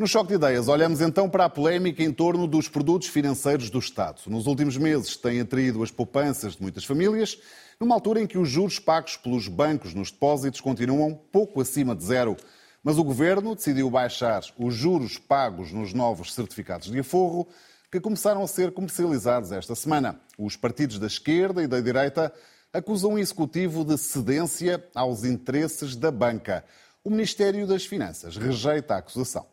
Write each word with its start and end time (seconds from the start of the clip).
No 0.00 0.06
Choque 0.06 0.28
de 0.28 0.36
Ideias, 0.36 0.66
olhamos 0.66 1.02
então 1.02 1.28
para 1.28 1.44
a 1.44 1.50
polémica 1.50 2.02
em 2.02 2.10
torno 2.10 2.46
dos 2.46 2.70
produtos 2.70 3.08
financeiros 3.08 3.68
do 3.68 3.78
Estado. 3.78 4.22
Nos 4.28 4.46
últimos 4.46 4.78
meses, 4.78 5.14
tem 5.14 5.42
atraído 5.42 5.82
as 5.82 5.90
poupanças 5.90 6.56
de 6.56 6.62
muitas 6.62 6.86
famílias, 6.86 7.38
numa 7.78 7.96
altura 7.96 8.22
em 8.22 8.26
que 8.26 8.38
os 8.38 8.48
juros 8.48 8.78
pagos 8.78 9.18
pelos 9.18 9.46
bancos 9.46 9.92
nos 9.92 10.10
depósitos 10.10 10.58
continuam 10.62 11.14
pouco 11.30 11.60
acima 11.60 11.94
de 11.94 12.02
zero. 12.02 12.34
Mas 12.82 12.96
o 12.96 13.04
governo 13.04 13.54
decidiu 13.54 13.90
baixar 13.90 14.40
os 14.58 14.74
juros 14.74 15.18
pagos 15.18 15.70
nos 15.70 15.92
novos 15.92 16.32
certificados 16.32 16.90
de 16.90 16.98
aforro, 16.98 17.46
que 17.92 18.00
começaram 18.00 18.42
a 18.42 18.48
ser 18.48 18.72
comercializados 18.72 19.52
esta 19.52 19.74
semana. 19.74 20.18
Os 20.38 20.56
partidos 20.56 20.98
da 20.98 21.08
esquerda 21.08 21.62
e 21.62 21.66
da 21.66 21.78
direita 21.78 22.32
acusam 22.72 23.12
o 23.12 23.18
executivo 23.18 23.84
de 23.84 23.98
cedência 23.98 24.82
aos 24.94 25.24
interesses 25.24 25.94
da 25.94 26.10
banca. 26.10 26.64
O 27.04 27.10
Ministério 27.10 27.66
das 27.66 27.84
Finanças 27.84 28.38
rejeita 28.38 28.94
a 28.94 28.96
acusação 28.96 29.44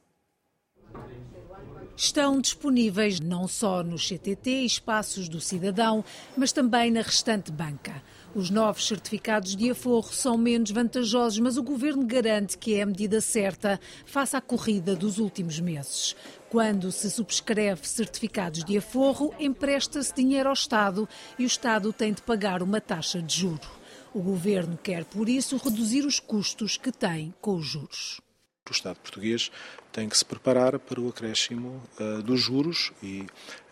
estão 1.98 2.40
disponíveis 2.40 3.20
não 3.20 3.48
só 3.48 3.82
no 3.82 3.98
CTT 3.98 4.50
e 4.50 4.66
espaços 4.66 5.28
do 5.28 5.42
cidadão, 5.42 6.06
mas 6.38 6.52
também 6.52 6.92
na 6.92 7.02
restante 7.02 7.52
banca. 7.52 8.04
Os 8.36 8.52
novos 8.52 8.86
certificados 8.86 9.56
de 9.56 9.72
aforro 9.72 10.14
são 10.14 10.38
menos 10.38 10.70
vantajosos, 10.70 11.40
mas 11.40 11.58
o 11.58 11.64
governo 11.64 12.06
garante 12.06 12.56
que 12.56 12.76
é 12.76 12.84
a 12.84 12.86
medida 12.86 13.20
certa 13.20 13.80
face 14.06 14.36
à 14.36 14.42
corrida 14.42 14.96
dos 14.96 15.18
últimos 15.18 15.60
meses. 15.60 16.16
Quando 16.52 16.92
se 16.92 17.10
subscreve 17.10 17.88
certificados 17.88 18.64
de 18.64 18.78
aforro, 18.78 19.34
empresta-se 19.40 20.14
dinheiro 20.14 20.50
ao 20.50 20.54
Estado 20.54 21.10
e 21.40 21.44
o 21.44 21.48
Estado 21.48 21.92
tem 21.92 22.14
de 22.14 22.22
pagar 22.22 22.62
uma 22.62 22.80
taxa 22.80 23.20
de 23.22 23.38
juro. 23.40 23.68
O 24.14 24.22
governo 24.22 24.78
quer, 24.78 25.04
por 25.04 25.28
isso, 25.28 25.58
reduzir 25.58 26.06
os 26.06 26.20
custos 26.20 26.78
que 26.78 26.92
tem 26.92 27.34
com 27.42 27.56
os 27.56 27.66
juros. 27.66 28.27
O 28.72 28.74
Estado 28.74 28.98
português 28.98 29.52
tem 29.92 30.08
que 30.08 30.18
se 30.18 30.24
preparar 30.24 30.78
para 30.78 31.02
o 31.02 31.10
acréscimo 31.10 31.82
uh, 32.00 32.22
dos 32.22 32.42
juros 32.42 32.92
e 33.02 33.26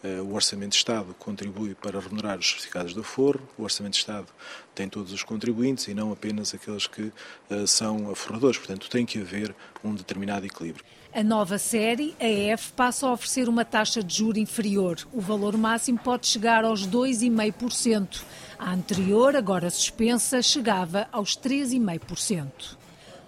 uh, 0.03 0.23
o 0.23 0.33
Orçamento 0.33 0.71
de 0.71 0.77
Estado 0.77 1.13
contribui 1.19 1.75
para 1.75 1.99
remunerar 1.99 2.39
os 2.39 2.47
certificados 2.47 2.93
de 2.93 2.99
aforro, 2.99 3.41
o 3.57 3.63
Orçamento 3.63 3.93
de 3.93 3.99
Estado 3.99 4.27
tem 4.73 4.89
todos 4.89 5.11
os 5.13 5.23
contribuintes 5.23 5.87
e 5.87 5.93
não 5.93 6.11
apenas 6.11 6.53
aqueles 6.53 6.87
que 6.87 7.11
uh, 7.51 7.67
são 7.67 8.09
aforradores, 8.09 8.57
portanto 8.57 8.89
tem 8.89 9.05
que 9.05 9.19
haver 9.19 9.53
um 9.83 9.93
determinado 9.93 10.45
equilíbrio. 10.45 10.83
A 11.13 11.23
nova 11.23 11.57
série, 11.57 12.13
a 12.19 12.27
EF, 12.27 12.73
passa 12.73 13.07
a 13.07 13.13
oferecer 13.13 13.47
uma 13.47 13.63
taxa 13.63 14.03
de 14.03 14.17
juro 14.17 14.37
inferior. 14.37 14.97
O 15.13 15.21
valor 15.21 15.55
máximo 15.57 15.97
pode 15.97 16.27
chegar 16.27 16.65
aos 16.65 16.85
2,5%. 16.85 18.21
A 18.59 18.73
anterior, 18.73 19.33
agora 19.33 19.69
suspensa, 19.69 20.41
chegava 20.41 21.07
aos 21.13 21.37
3,5%. 21.37 22.75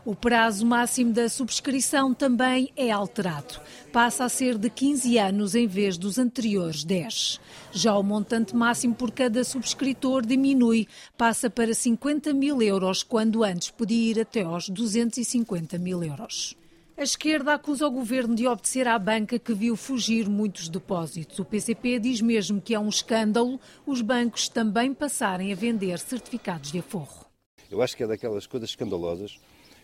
O 0.08 0.16
prazo 0.16 0.66
máximo 0.66 1.12
da 1.12 1.28
subscrição 1.28 2.14
também 2.14 2.72
é 2.78 2.90
alterado. 2.90 3.60
Passa 3.92 4.24
a 4.24 4.30
ser 4.30 4.58
de 4.58 4.70
15 4.70 5.18
anos 5.18 5.54
em 5.54 5.68
vez 5.68 5.98
dos 5.98 6.18
anteriores 6.18 6.86
10. 6.86 7.42
Já 7.74 7.94
o 7.94 8.02
montante 8.02 8.56
máximo 8.56 8.96
por 8.96 9.12
cada 9.12 9.44
subscritor 9.44 10.26
diminui, 10.26 10.88
passa 11.18 11.50
para 11.50 11.74
50 11.74 12.34
mil 12.34 12.62
euros, 12.62 13.04
quando 13.04 13.44
antes 13.44 13.70
podia 13.70 14.12
ir 14.12 14.22
até 14.22 14.44
aos 14.44 14.70
250 14.70 15.78
mil 15.78 16.02
euros. 16.02 16.56
A 16.96 17.04
esquerda 17.04 17.56
acusa 17.56 17.86
o 17.86 17.92
governo 17.92 18.34
de 18.34 18.48
obedecer 18.48 18.88
à 18.88 18.98
banca 18.98 19.38
que 19.38 19.54
viu 19.54 19.76
fugir 19.76 20.30
muitos 20.30 20.70
depósitos. 20.70 21.38
O 21.38 21.44
PCP 21.44 22.00
diz 22.00 22.22
mesmo 22.22 22.62
que 22.62 22.74
é 22.74 22.80
um 22.80 22.88
escândalo 22.88 23.60
os 23.86 24.02
bancos 24.02 24.48
também 24.48 24.94
passarem 24.94 25.52
a 25.52 25.56
vender 25.56 26.00
certificados 26.00 26.72
de 26.72 26.80
aforro. 26.80 27.26
Eu 27.70 27.82
acho 27.82 27.98
que 27.98 28.04
é 28.04 28.08
daquelas 28.08 28.48
coisas 28.48 28.70
escandalosas 28.70 29.38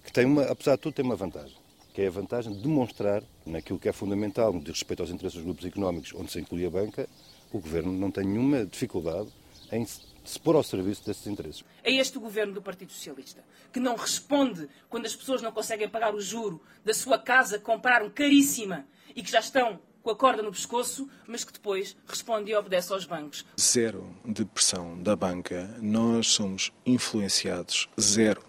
que 0.03 0.11
tem 0.11 0.25
uma, 0.25 0.43
apesar 0.43 0.75
de 0.75 0.81
tudo, 0.81 0.93
tem 0.93 1.05
uma 1.05 1.15
vantagem, 1.15 1.55
que 1.93 2.01
é 2.01 2.07
a 2.07 2.11
vantagem 2.11 2.53
de 2.53 2.61
demonstrar, 2.61 3.23
naquilo 3.45 3.79
que 3.79 3.89
é 3.89 3.93
fundamental, 3.93 4.57
de 4.59 4.71
respeito 4.71 5.01
aos 5.01 5.09
interesses 5.09 5.37
dos 5.37 5.45
grupos 5.45 5.65
económicos, 5.65 6.13
onde 6.15 6.31
se 6.31 6.39
inclui 6.39 6.65
a 6.65 6.69
banca, 6.69 7.07
o 7.51 7.59
Governo 7.59 7.91
não 7.91 8.11
tem 8.11 8.25
nenhuma 8.25 8.65
dificuldade 8.65 9.29
em 9.71 9.85
se 9.85 10.39
pôr 10.39 10.55
ao 10.55 10.63
serviço 10.63 11.05
desses 11.05 11.27
interesses. 11.27 11.63
É 11.83 11.91
este 11.91 12.17
o 12.17 12.21
governo 12.21 12.53
do 12.53 12.61
Partido 12.61 12.91
Socialista, 12.91 13.43
que 13.71 13.79
não 13.79 13.95
responde 13.95 14.69
quando 14.89 15.05
as 15.05 15.15
pessoas 15.15 15.41
não 15.41 15.51
conseguem 15.51 15.89
pagar 15.89 16.15
o 16.15 16.21
juro 16.21 16.61
da 16.83 16.93
sua 16.93 17.19
casa 17.19 17.57
que 17.57 17.65
compraram 17.65 18.09
caríssima 18.09 18.85
e 19.15 19.21
que 19.21 19.31
já 19.31 19.39
estão 19.39 19.79
com 20.01 20.09
a 20.09 20.15
corda 20.15 20.41
no 20.41 20.51
pescoço, 20.51 21.09
mas 21.25 21.43
que 21.43 21.53
depois 21.53 21.95
responde 22.05 22.51
e 22.51 22.55
obedece 22.55 22.91
aos 22.91 23.05
bancos. 23.05 23.45
Zero 23.59 24.13
de 24.25 24.43
pressão 24.43 25.01
da 25.01 25.15
banca, 25.15 25.77
nós 25.81 26.27
somos 26.27 26.71
influenciados, 26.85 27.87
zero 27.99 28.43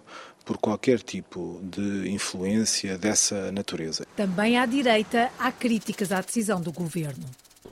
por 0.44 0.59
qualquer 0.59 1.00
tipo 1.00 1.60
de 1.62 2.10
influência 2.10 2.99
dessa 2.99 3.50
natureza. 3.50 4.06
Também 4.16 4.59
à 4.59 4.66
direita 4.66 5.31
há 5.38 5.50
críticas 5.50 6.12
à 6.12 6.21
decisão 6.21 6.60
do 6.60 6.72
governo. 6.72 7.25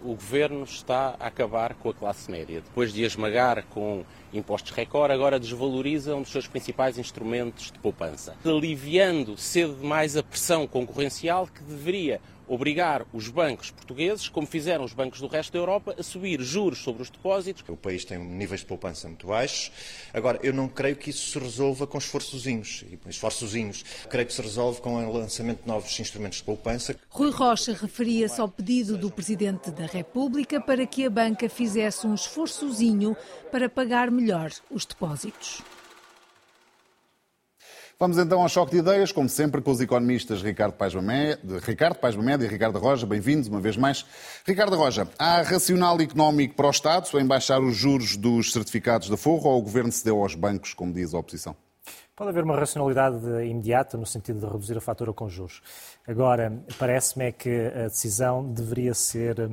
O 0.02 0.14
governo 0.14 0.64
está 0.64 1.14
a 1.20 1.26
acabar 1.28 1.74
com 1.74 1.90
a 1.90 1.94
classe 1.94 2.30
média. 2.30 2.60
Depois 2.60 2.92
de 2.92 3.04
a 3.04 3.06
esmagar 3.06 3.64
com 3.70 4.04
impostos 4.32 4.72
recorde, 4.72 5.12
agora 5.12 5.38
desvaloriza 5.38 6.16
um 6.16 6.22
dos 6.22 6.32
seus 6.32 6.48
principais 6.48 6.98
instrumentos 6.98 7.70
de 7.70 7.78
poupança, 7.78 8.34
aliviando 8.44 9.36
cedo 9.36 9.74
demais 9.74 10.16
a 10.16 10.22
pressão 10.22 10.66
concorrencial 10.66 11.46
que 11.46 11.62
deveria 11.62 12.20
obrigar 12.52 13.06
os 13.14 13.28
bancos 13.28 13.70
portugueses, 13.70 14.28
como 14.28 14.46
fizeram 14.46 14.84
os 14.84 14.92
bancos 14.92 15.20
do 15.20 15.26
resto 15.26 15.54
da 15.54 15.58
Europa, 15.58 15.94
a 15.98 16.02
subir 16.02 16.38
juros 16.42 16.80
sobre 16.80 17.00
os 17.02 17.08
depósitos. 17.08 17.64
O 17.66 17.76
país 17.76 18.04
tem 18.04 18.18
níveis 18.18 18.60
de 18.60 18.66
poupança 18.66 19.08
muito 19.08 19.26
baixos. 19.26 19.72
Agora, 20.12 20.38
eu 20.42 20.52
não 20.52 20.68
creio 20.68 20.96
que 20.96 21.08
isso 21.08 21.30
se 21.30 21.38
resolva 21.38 21.86
com 21.86 21.96
esforçozinhos. 21.96 22.84
E 22.90 23.08
esforçozinhos. 23.08 23.82
Creio 24.10 24.26
que 24.26 24.34
se 24.34 24.42
resolve 24.42 24.82
com 24.82 25.02
o 25.02 25.12
lançamento 25.12 25.62
de 25.62 25.66
novos 25.66 25.98
instrumentos 25.98 26.38
de 26.38 26.44
poupança. 26.44 26.94
Rui 27.08 27.30
Rocha 27.30 27.72
referia-se 27.72 28.38
ao 28.38 28.48
pedido 28.50 28.98
do 28.98 29.10
Presidente 29.10 29.70
da 29.70 29.86
República 29.86 30.60
para 30.60 30.86
que 30.86 31.06
a 31.06 31.10
banca 31.10 31.48
fizesse 31.48 32.06
um 32.06 32.14
esforçozinho 32.14 33.16
para 33.50 33.66
pagar 33.66 34.10
melhor 34.10 34.50
os 34.70 34.84
depósitos. 34.84 35.62
Vamos 38.02 38.18
então 38.18 38.42
ao 38.42 38.48
choque 38.48 38.72
de 38.72 38.78
ideias, 38.78 39.12
como 39.12 39.28
sempre, 39.28 39.62
com 39.62 39.70
os 39.70 39.80
economistas 39.80 40.42
Ricardo 40.42 40.72
Paes 40.72 40.92
Ricardo 41.64 41.94
Paes 42.00 42.16
e 42.16 42.46
Ricardo 42.48 42.76
Roja. 42.80 43.06
Bem-vindos 43.06 43.46
uma 43.46 43.60
vez 43.60 43.76
mais. 43.76 44.04
Ricardo 44.44 44.74
Roja, 44.74 45.06
há 45.16 45.40
racional 45.42 46.00
económico 46.00 46.56
para 46.56 46.66
o 46.66 46.70
Estado 46.72 47.06
em 47.20 47.24
baixar 47.24 47.62
os 47.62 47.76
juros 47.76 48.16
dos 48.16 48.52
certificados 48.52 49.08
de 49.08 49.16
forro 49.16 49.50
ou 49.50 49.60
o 49.60 49.62
Governo 49.62 49.92
cedeu 49.92 50.20
aos 50.20 50.34
bancos, 50.34 50.74
como 50.74 50.92
diz 50.92 51.14
a 51.14 51.18
oposição? 51.20 51.54
Pode 52.16 52.30
haver 52.30 52.42
uma 52.42 52.58
racionalidade 52.58 53.24
imediata 53.46 53.96
no 53.96 54.04
sentido 54.04 54.40
de 54.40 54.46
reduzir 54.46 54.76
a 54.76 54.80
fatura 54.80 55.12
com 55.12 55.28
juros. 55.28 55.62
Agora, 56.04 56.60
parece-me 56.80 57.26
é 57.26 57.30
que 57.30 57.70
a 57.72 57.84
decisão 57.84 58.52
deveria 58.52 58.94
ser 58.94 59.48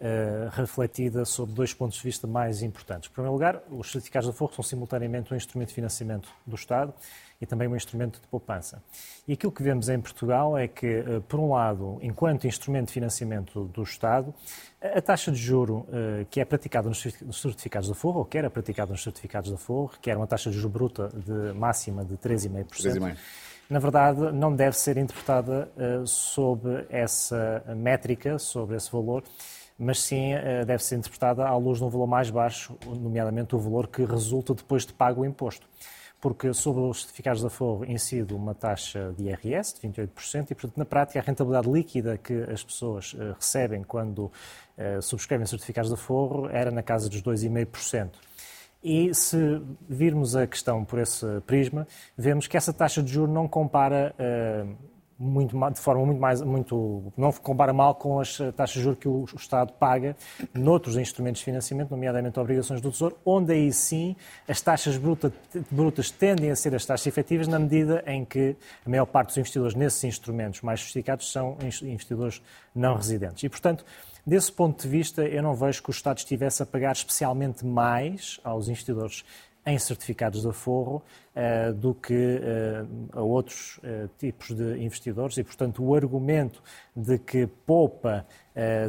Uh, 0.00 0.48
refletida 0.50 1.24
sobre 1.24 1.52
dois 1.56 1.74
pontos 1.74 1.96
de 1.98 2.04
vista 2.04 2.24
mais 2.24 2.62
importantes. 2.62 3.10
Em 3.10 3.12
primeiro 3.12 3.32
lugar, 3.32 3.60
os 3.68 3.90
certificados 3.90 4.30
de 4.30 4.36
forro 4.36 4.54
são 4.54 4.62
simultaneamente 4.62 5.34
um 5.34 5.36
instrumento 5.36 5.70
de 5.70 5.74
financiamento 5.74 6.28
do 6.46 6.54
Estado 6.54 6.94
e 7.40 7.46
também 7.46 7.68
um 7.68 7.76
instrumento 7.76 8.20
de 8.20 8.26
poupança. 8.26 8.82
E 9.26 9.32
aquilo 9.32 9.52
que 9.52 9.62
vemos 9.62 9.88
em 9.88 10.00
Portugal 10.00 10.58
é 10.58 10.66
que, 10.66 10.86
eh, 10.86 11.20
por 11.28 11.38
um 11.38 11.52
lado, 11.52 11.98
enquanto 12.02 12.46
instrumento 12.46 12.88
de 12.88 12.92
financiamento 12.94 13.64
do 13.64 13.82
Estado, 13.82 14.34
a 14.82 15.00
taxa 15.00 15.30
de 15.30 15.38
juro 15.38 15.86
eh, 15.92 16.26
que 16.30 16.40
é 16.40 16.44
praticada 16.44 16.88
nos 16.88 17.00
certificados 17.40 17.88
de 17.88 17.94
forro, 17.94 18.20
ou 18.20 18.24
que 18.24 18.36
era 18.36 18.50
praticada 18.50 18.90
nos 18.90 19.02
certificados 19.02 19.50
de 19.50 19.56
forro, 19.56 19.92
que 20.00 20.10
era 20.10 20.18
uma 20.18 20.26
taxa 20.26 20.50
de 20.50 20.56
juro 20.56 20.68
bruta 20.68 21.08
de 21.08 21.52
máxima 21.54 22.04
de 22.04 22.16
3,5%, 22.16 23.16
na 23.70 23.78
verdade, 23.78 24.32
não 24.32 24.56
deve 24.56 24.78
ser 24.78 24.96
interpretada 24.96 25.70
sob 26.06 26.86
essa 26.88 27.62
métrica, 27.76 28.38
sobre 28.38 28.76
esse 28.76 28.90
valor, 28.90 29.22
mas 29.78 30.00
sim 30.00 30.34
uh, 30.34 30.66
deve 30.66 30.82
ser 30.82 30.96
interpretada 30.96 31.46
à 31.46 31.56
luz 31.56 31.78
de 31.78 31.84
um 31.84 31.88
valor 31.88 32.06
mais 32.06 32.30
baixo, 32.30 32.76
nomeadamente 32.86 33.54
o 33.54 33.58
valor 33.58 33.86
que 33.86 34.04
resulta 34.04 34.54
depois 34.54 34.84
de 34.84 34.92
pago 34.92 35.22
o 35.22 35.26
imposto 35.26 35.66
porque 36.20 36.52
sobre 36.52 36.82
os 36.82 37.02
certificados 37.02 37.40
de 37.40 37.46
aforro 37.46 37.84
incide 37.84 38.34
uma 38.34 38.54
taxa 38.54 39.14
de 39.16 39.24
IRS 39.24 39.74
de 39.74 39.88
28% 39.88 40.50
e, 40.50 40.54
portanto, 40.54 40.76
na 40.76 40.84
prática, 40.84 41.20
a 41.20 41.22
rentabilidade 41.22 41.70
líquida 41.70 42.18
que 42.18 42.34
as 42.52 42.62
pessoas 42.62 43.14
uh, 43.14 43.34
recebem 43.38 43.82
quando 43.84 44.24
uh, 44.24 45.00
subscrevem 45.00 45.46
certificados 45.46 45.90
de 45.90 45.94
aforro 45.94 46.48
era 46.48 46.70
na 46.70 46.82
casa 46.82 47.08
dos 47.08 47.22
2,5%. 47.22 48.10
E 48.82 49.12
se 49.12 49.60
virmos 49.88 50.36
a 50.36 50.46
questão 50.46 50.84
por 50.84 51.00
esse 51.00 51.26
prisma, 51.46 51.86
vemos 52.16 52.46
que 52.46 52.56
essa 52.56 52.72
taxa 52.72 53.02
de 53.02 53.12
juros 53.12 53.34
não 53.34 53.48
compara 53.48 54.14
uh, 54.18 54.76
muito, 55.18 55.56
de 55.72 55.80
forma 55.80 56.06
muito 56.06 56.20
mais, 56.20 56.40
muito, 56.40 57.12
não 57.16 57.32
compara 57.32 57.72
mal 57.72 57.94
com 57.96 58.20
as 58.20 58.38
taxas 58.54 58.74
de 58.74 58.82
juros 58.82 58.98
que 58.98 59.08
o, 59.08 59.24
Estado 59.36 59.72
paga 59.72 60.16
noutros 60.54 60.96
instrumentos 60.96 61.40
de 61.40 61.44
financiamento, 61.44 61.90
nomeadamente 61.90 62.38
obrigações 62.38 62.80
do 62.80 62.90
Tesouro, 62.90 63.18
onde 63.24 63.52
aí 63.52 63.72
sim 63.72 64.14
as 64.46 64.60
taxas 64.60 64.96
brutas, 64.96 65.32
brutas 65.70 66.10
tendem 66.10 66.50
a 66.50 66.56
ser 66.56 66.74
as 66.74 66.86
taxas 66.86 67.06
efetivas 67.06 67.48
na 67.48 67.58
medida 67.58 68.04
em 68.06 68.24
que 68.24 68.56
a 68.86 68.90
maior 68.90 69.06
parte 69.06 69.28
dos 69.28 69.38
investidores 69.38 69.74
nesses 69.74 70.04
instrumentos 70.04 70.60
mais 70.62 70.80
sofisticados 70.80 71.32
são 71.32 71.56
investidores 71.82 72.40
não 72.74 72.94
residentes. 72.94 73.42
E, 73.42 73.48
portanto, 73.48 73.84
desse 74.24 74.52
ponto 74.52 74.80
de 74.80 74.88
vista, 74.88 75.22
eu 75.22 75.42
não 75.42 75.54
vejo 75.54 75.82
que 75.82 75.90
o 75.90 75.92
Estado 75.92 76.18
estivesse 76.18 76.62
a 76.62 76.66
pagar 76.66 76.92
especialmente 76.92 77.66
mais 77.66 78.38
aos 78.44 78.68
investidores 78.68 79.24
em 79.68 79.78
certificados 79.78 80.42
de 80.42 80.48
aforro 80.48 81.02
uh, 81.36 81.72
do 81.74 81.94
que 81.94 82.14
uh, 82.14 83.18
a 83.18 83.22
outros 83.22 83.78
uh, 83.78 84.08
tipos 84.18 84.48
de 84.54 84.82
investidores 84.82 85.36
e, 85.36 85.44
portanto, 85.44 85.84
o 85.84 85.94
argumento 85.94 86.62
de 86.96 87.18
que 87.18 87.46
poupa 87.46 88.26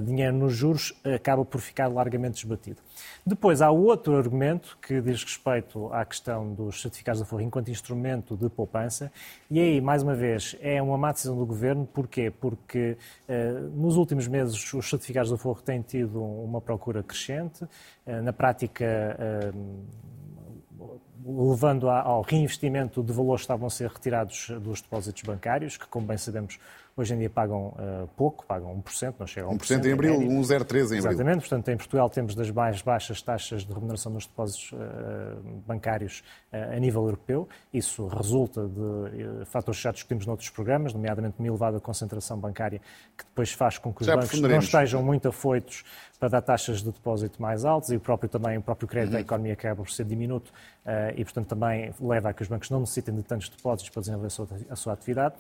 dinheiro 0.04 0.36
nos 0.36 0.56
juros 0.56 1.00
acaba 1.06 1.46
por 1.46 1.62
ficar 1.62 1.86
largamente 1.86 2.42
desbatido. 2.42 2.82
Depois 3.24 3.62
há 3.62 3.70
outro 3.70 4.18
argumento 4.18 4.76
que 4.82 5.00
diz 5.00 5.24
respeito 5.24 5.94
à 5.94 6.04
questão 6.04 6.52
dos 6.56 6.82
certificados 6.82 7.20
de 7.20 7.24
aforro 7.28 7.44
enquanto 7.44 7.70
instrumento 7.70 8.36
de 8.36 8.50
poupança 8.50 9.12
e 9.48 9.60
aí, 9.60 9.80
mais 9.80 10.02
uma 10.02 10.16
vez, 10.16 10.58
é 10.60 10.82
uma 10.82 10.98
má 10.98 11.12
decisão 11.12 11.38
do 11.38 11.46
Governo. 11.46 11.86
Porquê? 11.86 12.32
Porque 12.32 12.98
nos 13.76 13.96
últimos 13.96 14.28
meses 14.28 14.74
os 14.74 14.90
certificados 14.90 15.30
de 15.30 15.36
aforro 15.36 15.62
têm 15.62 15.84
tido 15.84 16.20
uma 16.20 16.60
procura 16.60 17.04
crescente. 17.04 17.64
na 18.08 18.34
prática, 18.34 19.54
levando 21.26 21.90
ao 21.90 22.22
reinvestimento 22.22 23.04
de 23.04 23.12
valores 23.12 23.42
que 23.42 23.46
estavam 23.46 23.68
a 23.68 23.70
ser 23.70 23.90
retirados 23.90 24.50
dos 24.62 24.82
depósitos 24.82 25.22
bancários, 25.24 25.78
que, 25.78 25.88
como 25.88 26.08
bem 26.08 26.18
sabemos, 26.18 26.60
hoje 27.00 27.14
em 27.14 27.18
dia 27.18 27.30
pagam 27.30 27.68
uh, 27.68 28.08
pouco, 28.16 28.46
pagam 28.46 28.76
1%, 28.82 29.16
não 29.20 29.28
chega 29.28 29.48
a 29.48 29.50
1%. 29.52 29.58
1% 29.58 29.86
em 29.86 29.94
abril, 29.94 30.20
1,03 30.20 30.22
em 30.22 30.84
abril. 30.84 30.98
Exatamente, 30.98 31.40
portanto, 31.40 31.70
em 31.70 31.78
Portugal 31.78 32.10
temos 32.10 32.36
das 32.36 32.52
mais 32.52 32.82
baixas 32.82 33.22
taxas 33.22 33.66
de 33.66 33.74
remuneração 33.74 34.12
dos 34.12 34.26
depósitos 34.26 34.72
uh, 34.74 34.78
bancários 35.66 36.24
uh, 36.52 36.76
a 36.76 36.80
nível 36.80 37.04
europeu. 37.04 37.48
Isso 37.74 38.08
resulta 38.08 38.68
de 38.68 39.46
fatores 39.46 39.80
que 39.80 39.84
já 39.84 39.92
discutimos 39.92 40.26
noutros 40.26 40.50
programas, 40.50 40.94
nomeadamente 40.94 41.36
uma 41.40 41.48
elevada 41.48 41.80
concentração 41.80 42.38
bancária, 42.38 42.80
que 43.18 43.24
depois 43.24 43.52
faz 43.52 43.78
com 43.78 43.94
que 43.94 44.02
os 44.02 44.08
já 44.08 44.16
bancos 44.16 44.40
não 44.40 44.60
estejam 44.60 45.02
muito 45.02 45.30
afoitos 45.30 45.84
para 46.20 46.28
dar 46.28 46.42
taxas 46.42 46.80
de 46.80 46.92
depósito 46.92 47.42
mais 47.42 47.64
altas 47.64 47.92
e 47.92 47.96
o 47.96 48.00
próprio 48.00 48.30
também 48.30 48.58
o 48.58 48.62
próprio 48.62 48.88
crédito 48.88 49.12
uhum. 49.12 49.16
da 49.16 49.22
economia 49.22 49.54
acaba 49.54 49.84
por 49.84 49.90
ser 49.90 50.04
diminuto 50.04 50.52
e, 51.16 51.24
portanto, 51.24 51.48
também 51.48 51.94
leva 52.02 52.30
a 52.30 52.34
que 52.34 52.42
os 52.42 52.48
bancos 52.48 52.70
não 52.70 52.82
necessitem 52.82 53.16
de 53.16 53.24
tantos 53.24 53.48
depósitos 53.48 53.90
para 53.90 54.02
desenvolver 54.02 54.28
a 54.28 54.30
sua, 54.30 54.48
a 54.70 54.76
sua 54.76 54.94
atividade 54.94 55.36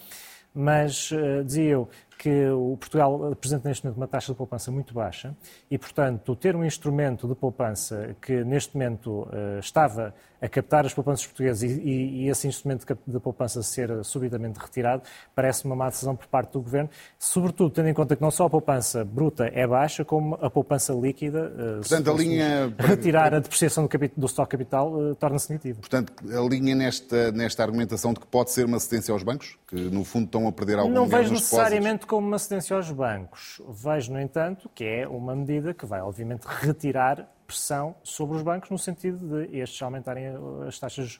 mas 0.53 1.11
uh, 1.11 1.43
dizia 1.43 1.71
eu 1.71 1.89
que 2.19 2.49
o 2.49 2.75
Portugal 2.75 3.31
apresenta 3.31 3.69
neste 3.69 3.85
momento 3.85 3.95
uma 3.95 4.07
taxa 4.07 4.33
de 4.33 4.37
poupança 4.37 4.69
muito 4.69 4.93
baixa 4.93 5.33
e, 5.71 5.77
portanto, 5.77 6.35
ter 6.35 6.53
um 6.53 6.65
instrumento 6.65 7.25
de 7.29 7.33
poupança 7.33 8.13
que 8.21 8.43
neste 8.43 8.75
momento 8.75 9.21
uh, 9.21 9.59
estava 9.59 10.13
a 10.41 10.47
captar 10.47 10.85
as 10.85 10.93
poupanças 10.93 11.25
portuguesas 11.25 11.63
e, 11.63 11.67
e, 11.67 12.23
e, 12.23 12.29
esse 12.29 12.47
instrumento 12.47 12.85
de 13.07 13.19
poupança 13.19 13.61
ser 13.61 14.03
subitamente 14.03 14.59
retirado, 14.59 15.03
parece 15.35 15.65
uma 15.65 15.75
má 15.75 15.89
decisão 15.89 16.15
por 16.15 16.27
parte 16.27 16.53
do 16.53 16.61
Governo, 16.61 16.89
sobretudo 17.17 17.71
tendo 17.71 17.89
em 17.89 17.93
conta 17.93 18.15
que 18.15 18.21
não 18.21 18.31
só 18.31 18.45
a 18.45 18.49
poupança 18.49 19.03
bruta 19.03 19.49
é 19.53 19.67
baixa, 19.67 20.05
como 20.05 20.35
a 20.35 20.49
poupança 20.49 20.93
líquida, 20.93 21.51
uh, 21.55 21.79
Portanto, 21.79 22.11
a 22.11 22.13
linha... 22.13 22.73
retirar 22.77 23.33
a 23.33 23.39
depreciação 23.39 23.85
do, 23.85 24.11
do 24.15 24.25
stock 24.27 24.49
capital 24.49 24.93
uh, 24.93 25.15
torna-se 25.15 25.49
negativa. 25.49 25.79
Portanto, 25.79 26.13
a 26.25 26.41
linha 26.41 26.75
nesta, 26.75 27.31
nesta 27.31 27.63
argumentação 27.63 28.13
de 28.13 28.19
que 28.19 28.27
pode 28.27 28.51
ser 28.51 28.65
uma 28.65 28.77
assistência 28.77 29.13
aos 29.13 29.23
bancos, 29.23 29.57
que 29.67 29.75
no 29.75 30.03
fundo 30.03 30.25
estão 30.25 30.47
a 30.47 30.51
perder 30.51 30.79
algum 30.79 30.93
Não 30.93 31.05
vejo 31.05 31.31
necessariamente 31.31 32.05
como 32.09 32.27
uma 32.27 32.39
cedência 32.39 32.75
aos 32.75 32.91
bancos. 32.91 33.61
Vejo, 33.69 34.11
no 34.11 34.19
entanto, 34.19 34.67
que 34.73 34.83
é 34.83 35.07
uma 35.07 35.35
medida 35.35 35.75
que 35.75 35.85
vai, 35.85 36.01
obviamente, 36.01 36.43
retirar 36.43 37.29
pressão 37.45 37.95
sobre 38.03 38.35
os 38.35 38.41
bancos 38.41 38.69
no 38.71 38.79
sentido 38.79 39.45
de 39.45 39.57
estes 39.57 39.79
aumentarem 39.81 40.25
as 40.67 40.79
taxas 40.79 41.17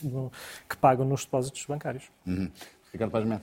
que 0.68 0.78
pagam 0.78 1.06
nos 1.06 1.24
depósitos 1.26 1.64
bancários. 1.66 2.12
Uhum. 2.26 2.52
Ricardo 2.92 3.12
Paz 3.12 3.24
Melo, 3.24 3.42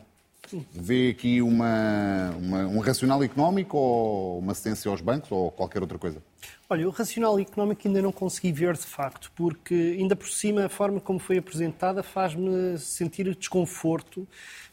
vê 0.72 1.10
aqui 1.10 1.40
uma, 1.42 2.30
uma, 2.36 2.66
um 2.66 2.78
racional 2.80 3.22
económico 3.22 3.76
ou 3.76 4.38
uma 4.38 4.52
assistência 4.52 4.90
aos 4.90 5.00
bancos 5.00 5.30
ou 5.32 5.50
qualquer 5.50 5.82
outra 5.82 5.98
coisa? 5.98 6.22
Olha, 6.68 6.86
o 6.86 6.90
racional 6.90 7.38
económico 7.38 7.86
ainda 7.86 8.02
não 8.02 8.12
consegui 8.12 8.52
ver 8.52 8.74
de 8.74 8.86
facto, 8.86 9.30
porque 9.36 9.96
ainda 9.98 10.16
por 10.16 10.28
cima 10.28 10.66
a 10.66 10.68
forma 10.68 11.00
como 11.00 11.18
foi 11.18 11.38
apresentada 11.38 12.02
faz-me 12.02 12.78
sentir 12.78 13.34
desconforto 13.34 14.26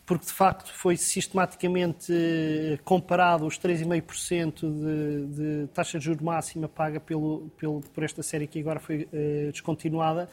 porque 0.06 0.26
de 0.26 0.34
facto 0.34 0.72
foi 0.74 0.98
sistematicamente 0.98 2.12
eh, 2.12 2.78
comparado 2.84 3.46
os 3.46 3.58
3,5% 3.58 4.60
de, 4.60 5.28
de 5.28 5.68
taxa 5.68 5.98
de 5.98 6.06
juros 6.06 6.22
máxima 6.22 6.68
paga 6.68 7.00
pelo, 7.00 7.50
pelo, 7.58 7.82
por 7.94 8.04
esta 8.04 8.22
série 8.22 8.46
que 8.46 8.60
agora 8.60 8.80
foi 8.80 9.08
uh, 9.14 9.52
descontinuada, 9.52 10.30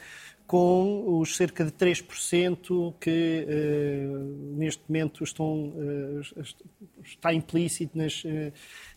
com 0.51 1.17
os 1.21 1.37
cerca 1.37 1.63
de 1.63 1.71
3% 1.71 2.93
que 2.99 3.47
uh, 3.47 4.57
neste 4.57 4.83
momento 4.85 5.23
estão, 5.23 5.69
uh, 5.69 6.21
está 7.01 7.33
implícito 7.33 7.97
nas 7.97 8.21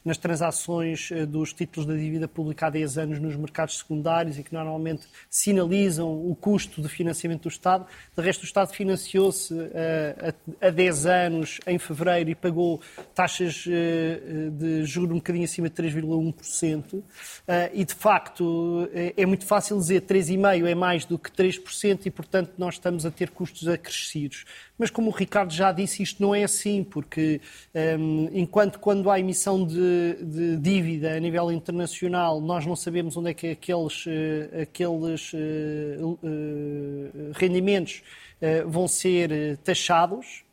nas 0.05 0.19
transações 0.19 1.11
eh, 1.11 1.25
dos 1.25 1.53
títulos 1.53 1.87
da 1.87 1.95
dívida 1.95 2.29
pública 2.29 2.67
há 2.67 2.71
10 2.71 2.99
anos 2.99 3.19
nos 3.19 3.35
mercados 3.37 3.79
secundários 3.79 4.39
e 4.39 4.43
que 4.43 4.53
normalmente 4.53 5.07
sinalizam 5.31 6.13
o 6.13 6.37
custo 6.37 6.83
de 6.83 6.89
financiamento 6.89 7.45
do 7.45 7.49
Estado. 7.49 7.87
De 8.15 8.23
resto, 8.23 8.43
o 8.43 8.45
Estado 8.45 8.73
financiou-se 8.73 9.55
eh, 9.73 10.35
há 10.61 10.71
10 10.71 11.07
anos, 11.07 11.61
em 11.67 11.79
fevereiro, 11.79 12.29
e 12.29 12.35
pagou 12.35 12.81
taxas 13.15 13.65
eh, 13.67 14.51
de 14.53 14.85
juros 14.85 15.13
um 15.13 15.17
bocadinho 15.19 15.45
acima 15.45 15.71
de 15.71 15.83
3,1%. 15.83 17.03
E, 17.73 17.85
de 17.85 17.95
facto, 17.95 18.89
é 18.93 19.25
muito 19.25 19.47
fácil 19.47 19.79
dizer 19.79 20.03
3,5% 20.03 20.67
é 20.67 20.75
mais 20.75 21.05
do 21.05 21.19
que 21.19 21.31
3% 21.31 22.07
e, 22.07 22.11
portanto, 22.11 22.53
nós 22.59 22.75
estamos 22.75 23.07
a 23.07 23.11
ter 23.11 23.31
custos 23.31 23.69
acrescidos. 23.69 24.45
Mas, 24.77 24.91
como 24.91 25.09
o 25.09 25.13
Ricardo 25.13 25.53
já 25.53 25.71
disse, 25.73 26.03
isto 26.03 26.23
não 26.23 26.35
é 26.35 26.43
assim, 26.43 26.83
porque 26.83 27.41
um, 27.99 28.29
enquanto 28.33 28.79
quando 28.79 29.11
há 29.11 29.21
emissão 29.21 29.65
de, 29.65 29.94
de, 30.21 30.57
dívida 30.57 31.15
a 31.17 31.21
nível 31.21 31.51
internacional, 31.51 32.41
nós 32.41 32.67
não 32.67 32.77
sabemos 32.77 33.17
onde 33.17 33.31
é 33.31 33.35
que 33.35 33.51
aqueles, 33.51 34.07
uh, 34.07 34.63
aqueles 34.63 35.33
uh, 35.33 36.19
uh, 36.23 37.33
rendimentos 37.35 38.03
vão 38.67 38.87
ser 38.87 39.57
taxados, 39.65 40.45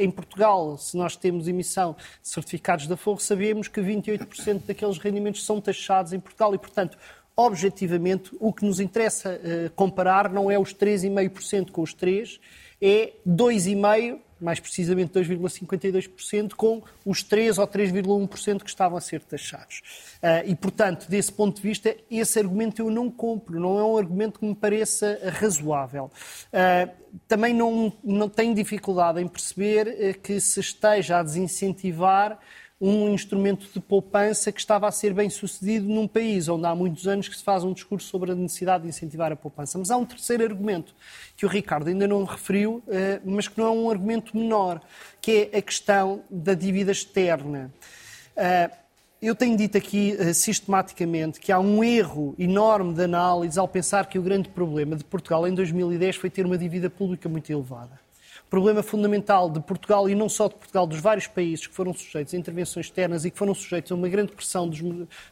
em 0.00 0.10
Portugal, 0.10 0.76
se 0.76 0.96
nós 0.96 1.14
temos 1.14 1.46
emissão 1.46 1.94
de 2.20 2.28
certificados 2.28 2.88
da 2.88 2.96
Forro, 2.96 3.20
sabemos 3.20 3.68
que 3.68 3.80
28% 3.80 4.62
daqueles 4.66 4.98
rendimentos 4.98 5.44
são 5.44 5.60
taxados 5.60 6.12
em 6.12 6.18
Portugal 6.18 6.52
e, 6.56 6.58
portanto, 6.58 6.98
objetivamente, 7.36 8.32
o 8.40 8.52
que 8.52 8.64
nos 8.64 8.80
interessa 8.80 9.40
comparar 9.76 10.28
não 10.28 10.50
é 10.50 10.58
os 10.58 10.74
3,5% 10.74 11.70
com 11.70 11.82
os 11.82 11.94
3%, 11.94 12.40
é 12.82 13.12
2,5%, 13.24 14.18
mais 14.40 14.60
precisamente 14.60 15.12
2,52%, 15.12 16.54
com 16.54 16.82
os 17.04 17.22
3 17.22 17.58
ou 17.58 17.66
3,1% 17.66 18.62
que 18.62 18.68
estavam 18.68 18.96
a 18.96 19.00
ser 19.00 19.20
taxados. 19.20 19.82
Uh, 20.16 20.46
e, 20.46 20.54
portanto, 20.54 21.08
desse 21.08 21.32
ponto 21.32 21.56
de 21.56 21.62
vista, 21.62 21.96
esse 22.10 22.38
argumento 22.38 22.80
eu 22.82 22.90
não 22.90 23.10
compro, 23.10 23.60
não 23.60 23.78
é 23.78 23.84
um 23.84 23.96
argumento 23.96 24.38
que 24.38 24.46
me 24.46 24.54
pareça 24.54 25.18
razoável. 25.40 26.10
Uh, 26.46 26.90
também 27.26 27.52
não, 27.52 27.92
não 28.02 28.28
tenho 28.28 28.54
dificuldade 28.54 29.20
em 29.20 29.28
perceber 29.28 29.88
uh, 29.88 30.20
que 30.20 30.40
se 30.40 30.60
esteja 30.60 31.18
a 31.18 31.22
desincentivar 31.22 32.38
um 32.80 33.10
instrumento 33.10 33.68
de 33.72 33.78
poupança 33.78 34.50
que 34.50 34.58
estava 34.58 34.88
a 34.88 34.90
ser 34.90 35.12
bem 35.12 35.28
sucedido 35.28 35.86
num 35.86 36.08
país 36.08 36.48
onde 36.48 36.64
há 36.64 36.74
muitos 36.74 37.06
anos 37.06 37.28
que 37.28 37.36
se 37.36 37.44
faz 37.44 37.62
um 37.62 37.74
discurso 37.74 38.08
sobre 38.08 38.32
a 38.32 38.34
necessidade 38.34 38.84
de 38.84 38.88
incentivar 38.88 39.30
a 39.30 39.36
poupança. 39.36 39.76
Mas 39.76 39.90
há 39.90 39.98
um 39.98 40.06
terceiro 40.06 40.42
argumento 40.42 40.94
que 41.36 41.44
o 41.44 41.48
Ricardo 41.48 41.88
ainda 41.88 42.08
não 42.08 42.24
referiu, 42.24 42.82
eh, 42.88 43.20
mas 43.22 43.48
que 43.48 43.58
não 43.58 43.66
é 43.66 43.70
um 43.70 43.90
argumento 43.90 44.34
menor, 44.34 44.80
que 45.20 45.50
é 45.52 45.58
a 45.58 45.62
questão 45.62 46.24
da 46.30 46.54
dívida 46.54 46.90
externa. 46.90 47.70
Eh, 48.34 48.70
eu 49.20 49.34
tenho 49.34 49.58
dito 49.58 49.76
aqui 49.76 50.16
eh, 50.18 50.32
sistematicamente 50.32 51.38
que 51.38 51.52
há 51.52 51.60
um 51.60 51.84
erro 51.84 52.34
enorme 52.38 52.94
de 52.94 53.04
análise 53.04 53.58
ao 53.58 53.68
pensar 53.68 54.06
que 54.06 54.18
o 54.18 54.22
grande 54.22 54.48
problema 54.48 54.96
de 54.96 55.04
Portugal 55.04 55.46
em 55.46 55.54
2010 55.54 56.16
foi 56.16 56.30
ter 56.30 56.46
uma 56.46 56.56
dívida 56.56 56.88
pública 56.88 57.28
muito 57.28 57.52
elevada 57.52 58.00
problema 58.50 58.82
fundamental 58.82 59.48
de 59.48 59.60
Portugal 59.60 60.10
e 60.10 60.14
não 60.14 60.28
só 60.28 60.48
de 60.48 60.56
Portugal, 60.56 60.84
dos 60.84 60.98
vários 60.98 61.28
países 61.28 61.68
que 61.68 61.72
foram 61.72 61.94
sujeitos 61.94 62.34
a 62.34 62.36
intervenções 62.36 62.86
externas 62.86 63.24
e 63.24 63.30
que 63.30 63.38
foram 63.38 63.54
sujeitos 63.54 63.92
a 63.92 63.94
uma 63.94 64.08
grande 64.08 64.32
pressão 64.32 64.68
dos, 64.68 64.80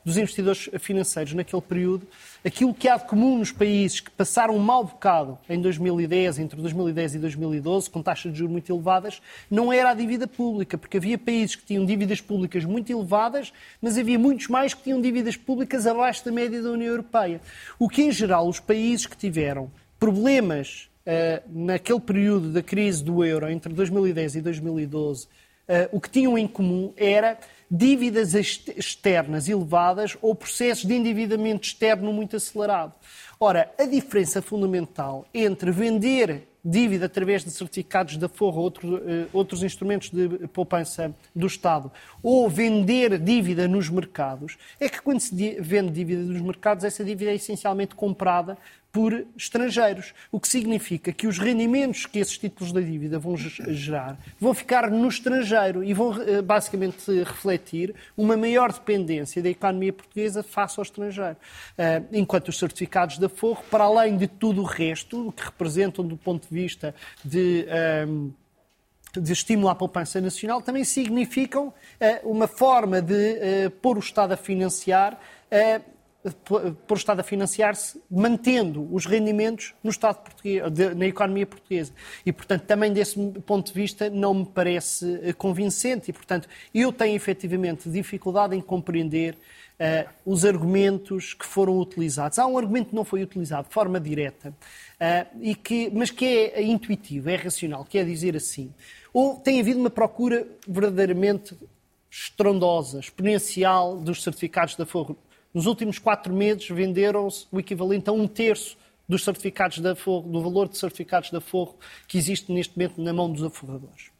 dos 0.05 0.17
investidores 0.17 0.71
financeiros 0.79 1.35
naquele 1.35 1.61
período, 1.61 2.07
aquilo 2.45 2.73
que 2.73 2.89
há 2.89 2.97
de 2.97 3.07
comum 3.07 3.39
nos 3.39 3.51
países 3.51 3.99
que 3.99 4.11
passaram 4.13 4.55
um 4.55 4.61
mau 4.61 4.85
bocado 4.85 5.37
em 5.49 5.61
2010, 5.61 6.39
entre 6.39 6.61
2010 6.61 7.17
e 7.17 7.19
2012, 7.19 7.91
com 7.91 8.01
taxas 8.01 8.33
de 8.33 8.39
juros 8.39 8.53
muito 8.53 8.73
elevadas, 8.73 9.21
não 9.51 9.73
era 9.73 9.91
a 9.91 9.95
dívida 9.95 10.29
pública, 10.29 10.79
porque 10.79 10.99
havia 10.99 11.19
países 11.19 11.57
que 11.57 11.65
tinham 11.65 11.85
dívidas 11.85 12.21
públicas 12.21 12.65
muito 12.65 12.93
elevadas, 12.93 13.53
mas 13.83 13.99
havia 13.99 14.19
muitos 14.19 14.47
mais 14.47 14.75
que 14.75 14.85
tinham 14.85 15.01
dívidas 15.01 15.37
públicas 15.37 15.89
abaixo 15.89 16.25
da 16.25 16.31
média 16.31 16.63
da 16.63 16.71
União 16.71 16.91
Europeia. 16.91 17.41
O 17.81 17.89
que, 17.89 18.03
em 18.03 18.13
geral, 18.13 18.49
os 18.49 18.61
países 18.61 19.07
que 19.07 19.17
tiveram 19.17 19.69
problemas 19.99 20.89
naquele 21.49 22.01
período 22.01 22.53
da 22.53 22.63
crise 22.63 23.03
do 23.03 23.25
euro, 23.25 23.49
entre 23.49 23.73
2010 23.73 24.37
e 24.37 24.41
2012, 24.41 25.29
eh, 25.69 25.89
o 25.93 26.01
que 26.01 26.11
tinham 26.11 26.39
em 26.39 26.49
comum 26.49 26.93
era 26.97 27.39
dívidas 27.71 28.35
externas 28.35 29.49
elevadas 29.49 30.17
ou 30.23 30.35
processos 30.35 30.87
de 30.87 30.95
endividamento 30.95 31.67
externo 31.67 32.13
muito 32.13 32.37
acelerado. 32.37 32.95
Ora, 33.39 33.71
a 33.79 33.85
diferença 33.85 34.41
fundamental 34.41 35.27
entre 35.33 35.71
vender 35.71 36.49
dívida 36.65 37.07
através 37.07 37.45
de 37.45 37.51
certificados 37.51 38.17
da 38.17 38.29
Forra 38.29 38.57
ou 38.57 38.65
outro, 38.65 38.97
eh, 38.97 39.27
outros 39.33 39.63
instrumentos 39.63 40.11
de 40.11 40.49
poupança 40.49 41.15
do 41.35 41.47
Estado, 41.47 41.91
ou 42.23 42.49
vender 42.49 43.19
dívida 43.19 43.69
nos 43.69 43.89
mercados, 43.89 44.57
é 44.81 44.89
que 44.89 45.01
quando 45.01 45.21
se 45.21 45.57
vende 45.61 45.93
dívida 45.93 46.23
nos 46.23 46.41
mercados, 46.41 46.85
essa 46.85 47.05
dívida 47.05 47.31
é 47.31 47.35
essencialmente 47.35 47.95
comprada 47.95 48.59
por 48.91 49.27
estrangeiros, 49.37 50.15
o 50.33 50.41
que 50.41 50.49
significa 50.49 51.13
que 51.13 51.27
os 51.27 51.39
rendimentos 51.39 52.07
que 52.07 52.19
esses 52.19 52.39
títulos 52.39 52.73
da 52.73 52.81
dívida 52.81 53.19
vão 53.19 53.37
gerar 53.37 54.19
vão 54.41 54.55
ficar 54.55 54.91
no 54.91 55.09
estrangeiro 55.09 55.85
e 55.85 55.93
vão 55.93 56.21
eh, 56.23 56.41
basicamente 56.41 57.23
refletir 57.23 57.95
uma 58.17 58.37
maior 58.37 58.73
dependência 58.73 59.43
da 59.43 59.51
economia 59.51 59.93
portuguesa 59.93 60.43
face 60.43 60.81
ao 60.81 60.83
estrangeiro. 60.83 61.37
Eh, 61.77 62.03
enquanto 62.13 62.49
os 62.49 62.59
certificados 62.59 63.19
da 63.19 63.29
Forro, 63.29 63.63
para 63.71 63.85
além 63.85 64.17
de 64.17 64.27
tudo 64.27 64.63
o 64.63 64.65
resto, 64.65 65.33
que 65.37 65.45
representam 65.45 66.07
do 66.07 66.17
ponto 66.17 66.49
de 66.49 66.55
vista 66.55 66.95
de 67.25 67.67
ehm, 67.69 68.31
de 69.19 69.33
estímulo 69.33 69.69
à 69.71 69.75
poupança 69.75 70.21
nacional, 70.21 70.61
também 70.61 70.85
significam 70.85 71.69
uh, 71.69 72.31
uma 72.31 72.47
forma 72.47 73.01
de 73.01 73.71
pôr 73.81 73.97
o 73.97 74.01
Estado 74.01 74.33
a 74.33 74.37
financiar 74.37 75.19
por 76.31 76.97
Estado 76.97 77.21
a 77.21 77.23
financiar-se, 77.23 78.01
mantendo 78.11 78.89
os 78.95 79.07
rendimentos 79.07 79.75
no 79.83 79.91
Estado 79.91 80.23
português, 80.23 80.63
na 80.97 81.07
economia 81.07 81.47
portuguesa. 81.47 81.93
E, 82.25 82.33
portanto, 82.33 82.63
também 82.63 82.93
desse 82.93 83.19
ponto 83.47 83.67
de 83.67 83.73
vista 83.73 84.11
não 84.11 84.35
me 84.35 84.47
parece 84.47 85.21
eh, 85.23 85.33
convincente. 85.33 86.11
E, 86.11 86.13
portanto, 86.13 86.49
eu 86.75 86.93
tenho 86.93 87.15
efetivamente 87.15 87.89
dificuldade 87.89 88.55
em 88.57 88.61
compreender 88.61 89.37
uh, 89.79 90.09
os 90.25 90.45
argumentos 90.45 91.35
que 91.35 91.47
foram 91.47 91.79
utilizados. 91.79 92.39
Há 92.39 92.47
um 92.47 92.59
argumento 92.59 92.91
que 92.91 92.97
não 92.97 93.05
foi 93.05 93.23
utilizado 93.23 93.69
de 93.69 93.75
forma 93.75 94.01
direta, 94.01 94.51
uh, 94.51 95.39
e 95.41 95.55
que, 95.55 95.91
mas 95.93 96.11
que 96.11 96.25
é 96.25 96.63
intuitivo, 96.63 97.31
é 97.31 97.37
racional, 97.37 97.85
que 97.85 97.99
é 97.99 98.05
dizer 98.05 98.37
assim. 98.37 98.73
Ou 99.13 99.37
tem 99.37 99.61
havido 99.61 99.81
uma 99.81 99.91
procura 99.91 100.47
verdadeiramente 100.67 101.57
estrondosa, 102.11 103.01
exponencial 103.01 103.99
dos 103.99 104.23
certificados 104.23 104.77
da 104.77 104.87
Forro 104.87 105.17
nos 105.53 105.67
últimos 105.67 105.99
quatro 105.99 106.33
meses 106.33 106.69
venderam-se 106.69 107.47
o 107.51 107.59
equivalente 107.59 108.09
a 108.11 108.13
um 108.13 108.27
terço 108.27 108.77
dos 109.09 109.25
certificados 109.25 109.79
da 109.79 109.97
Forro, 109.97 110.31
do 110.31 110.43
valor 110.43 110.69
de 110.69 110.77
certificados 110.77 111.31
da 111.31 111.41
Forro 111.41 111.77
que 112.07 112.19
existe 112.19 112.53
neste 112.53 112.77
momento 112.77 113.01
na 113.01 113.13
mão 113.13 113.33
dos 113.33 113.43
aforradores. 113.43 114.11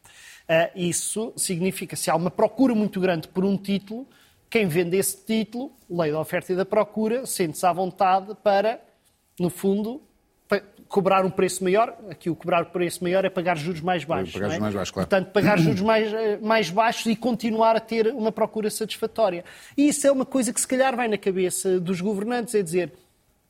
Uh, 0.49 0.71
isso 0.75 1.31
significa, 1.35 1.95
se 1.95 2.09
há 2.09 2.15
uma 2.15 2.31
procura 2.31 2.73
muito 2.73 2.99
grande 2.99 3.27
por 3.27 3.45
um 3.45 3.55
título, 3.55 4.07
quem 4.49 4.67
vende 4.67 4.97
esse 4.97 5.23
título, 5.23 5.71
lei 5.87 6.11
da 6.11 6.19
oferta 6.19 6.51
e 6.51 6.55
da 6.55 6.65
procura, 6.65 7.23
sente-se 7.27 7.63
à 7.67 7.71
vontade 7.71 8.35
para, 8.43 8.81
no 9.39 9.51
fundo, 9.51 10.01
cobrar 10.89 11.23
um 11.23 11.29
preço 11.29 11.63
maior, 11.63 11.95
aqui 12.09 12.31
o 12.31 12.35
cobrar 12.35 12.63
um 12.63 12.65
preço 12.65 13.03
maior 13.03 13.23
é 13.23 13.29
pagar 13.29 13.55
juros 13.55 13.79
mais 13.79 14.03
baixos. 14.03 14.33
Pagar 14.33 14.47
é? 14.47 14.49
juros 14.49 14.61
mais 14.61 14.73
baixos, 14.73 14.91
claro. 14.91 15.07
Portanto, 15.07 15.31
pagar 15.31 15.59
juros 15.59 15.81
mais, 15.81 16.11
eh, 16.11 16.39
mais 16.41 16.69
baixos 16.71 17.05
e 17.05 17.15
continuar 17.15 17.75
a 17.75 17.79
ter 17.79 18.07
uma 18.07 18.31
procura 18.31 18.71
satisfatória. 18.71 19.45
E 19.77 19.87
isso 19.87 20.07
é 20.07 20.11
uma 20.11 20.25
coisa 20.25 20.51
que 20.51 20.59
se 20.59 20.67
calhar 20.67 20.95
vai 20.95 21.07
na 21.07 21.17
cabeça 21.17 21.79
dos 21.79 22.01
governantes, 22.01 22.55
é 22.55 22.63
dizer, 22.63 22.91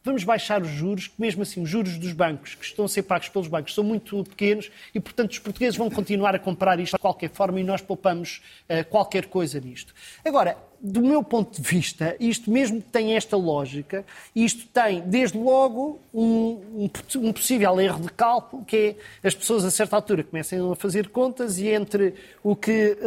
vamos 0.03 0.25
baixar 0.25 0.61
os 0.61 0.67
juros, 0.67 1.07
que 1.07 1.13
mesmo 1.17 1.41
assim 1.41 1.61
os 1.61 1.69
juros 1.69 1.97
dos 1.97 2.11
bancos, 2.11 2.55
que 2.55 2.65
estão 2.65 2.83
a 2.83 2.89
ser 2.89 3.03
pagos 3.03 3.29
pelos 3.29 3.47
bancos, 3.47 3.73
são 3.73 3.85
muito 3.85 4.21
pequenos 4.25 4.69
e, 4.93 4.99
portanto, 4.99 5.31
os 5.31 5.39
portugueses 5.39 5.77
vão 5.77 5.89
continuar 5.89 6.35
a 6.35 6.39
comprar 6.39 6.77
isto 6.77 6.97
de 6.97 7.01
qualquer 7.01 7.29
forma 7.29 7.59
e 7.61 7.63
nós 7.63 7.81
poupamos 7.81 8.41
uh, 8.69 8.83
qualquer 8.89 9.27
coisa 9.27 9.61
nisto. 9.61 9.93
Agora, 10.25 10.57
do 10.81 11.01
meu 11.01 11.21
ponto 11.21 11.61
de 11.61 11.67
vista, 11.67 12.15
isto 12.19 12.49
mesmo 12.49 12.81
tem 12.81 13.15
esta 13.15 13.35
lógica, 13.35 14.05
isto 14.35 14.65
tem, 14.67 15.01
desde 15.01 15.37
logo, 15.37 15.99
um, 16.13 16.87
um, 16.87 16.89
um, 17.17 17.33
possível 17.33 17.79
erro 17.81 18.01
de 18.01 18.11
cálculo, 18.11 18.63
que 18.63 18.95
é 19.23 19.27
as 19.27 19.35
pessoas, 19.35 19.65
a 19.65 19.71
certa 19.71 19.95
altura, 19.95 20.23
começam 20.23 20.71
a 20.71 20.75
fazer 20.75 21.09
contas 21.09 21.57
e 21.57 21.67
entre 21.67 22.13
o 22.41 22.55
que 22.55 22.97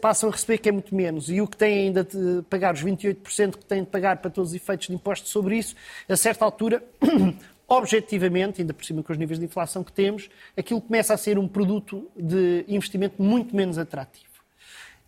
passam 0.00 0.28
a 0.28 0.32
receber, 0.32 0.58
que 0.58 0.68
é 0.68 0.72
muito 0.72 0.94
menos, 0.94 1.30
e 1.30 1.40
o 1.40 1.46
que 1.46 1.56
têm 1.56 1.86
ainda 1.86 2.04
de 2.04 2.42
pagar, 2.50 2.74
os 2.74 2.82
28% 2.82 3.56
que 3.56 3.64
têm 3.64 3.82
de 3.82 3.88
pagar 3.88 4.18
para 4.18 4.30
todos 4.30 4.50
os 4.50 4.56
efeitos 4.56 4.88
de 4.88 4.94
impostos 4.94 5.30
sobre 5.30 5.56
isso, 5.56 5.74
a 6.08 6.16
certa 6.16 6.44
altura, 6.44 6.82
objetivamente, 7.66 8.60
ainda 8.60 8.74
por 8.74 8.84
cima 8.84 9.02
com 9.02 9.12
os 9.12 9.18
níveis 9.18 9.38
de 9.38 9.46
inflação 9.46 9.82
que 9.82 9.92
temos, 9.92 10.28
aquilo 10.56 10.80
começa 10.80 11.14
a 11.14 11.16
ser 11.16 11.38
um 11.38 11.48
produto 11.48 12.10
de 12.14 12.64
investimento 12.68 13.22
muito 13.22 13.56
menos 13.56 13.78
atrativo. 13.78 14.31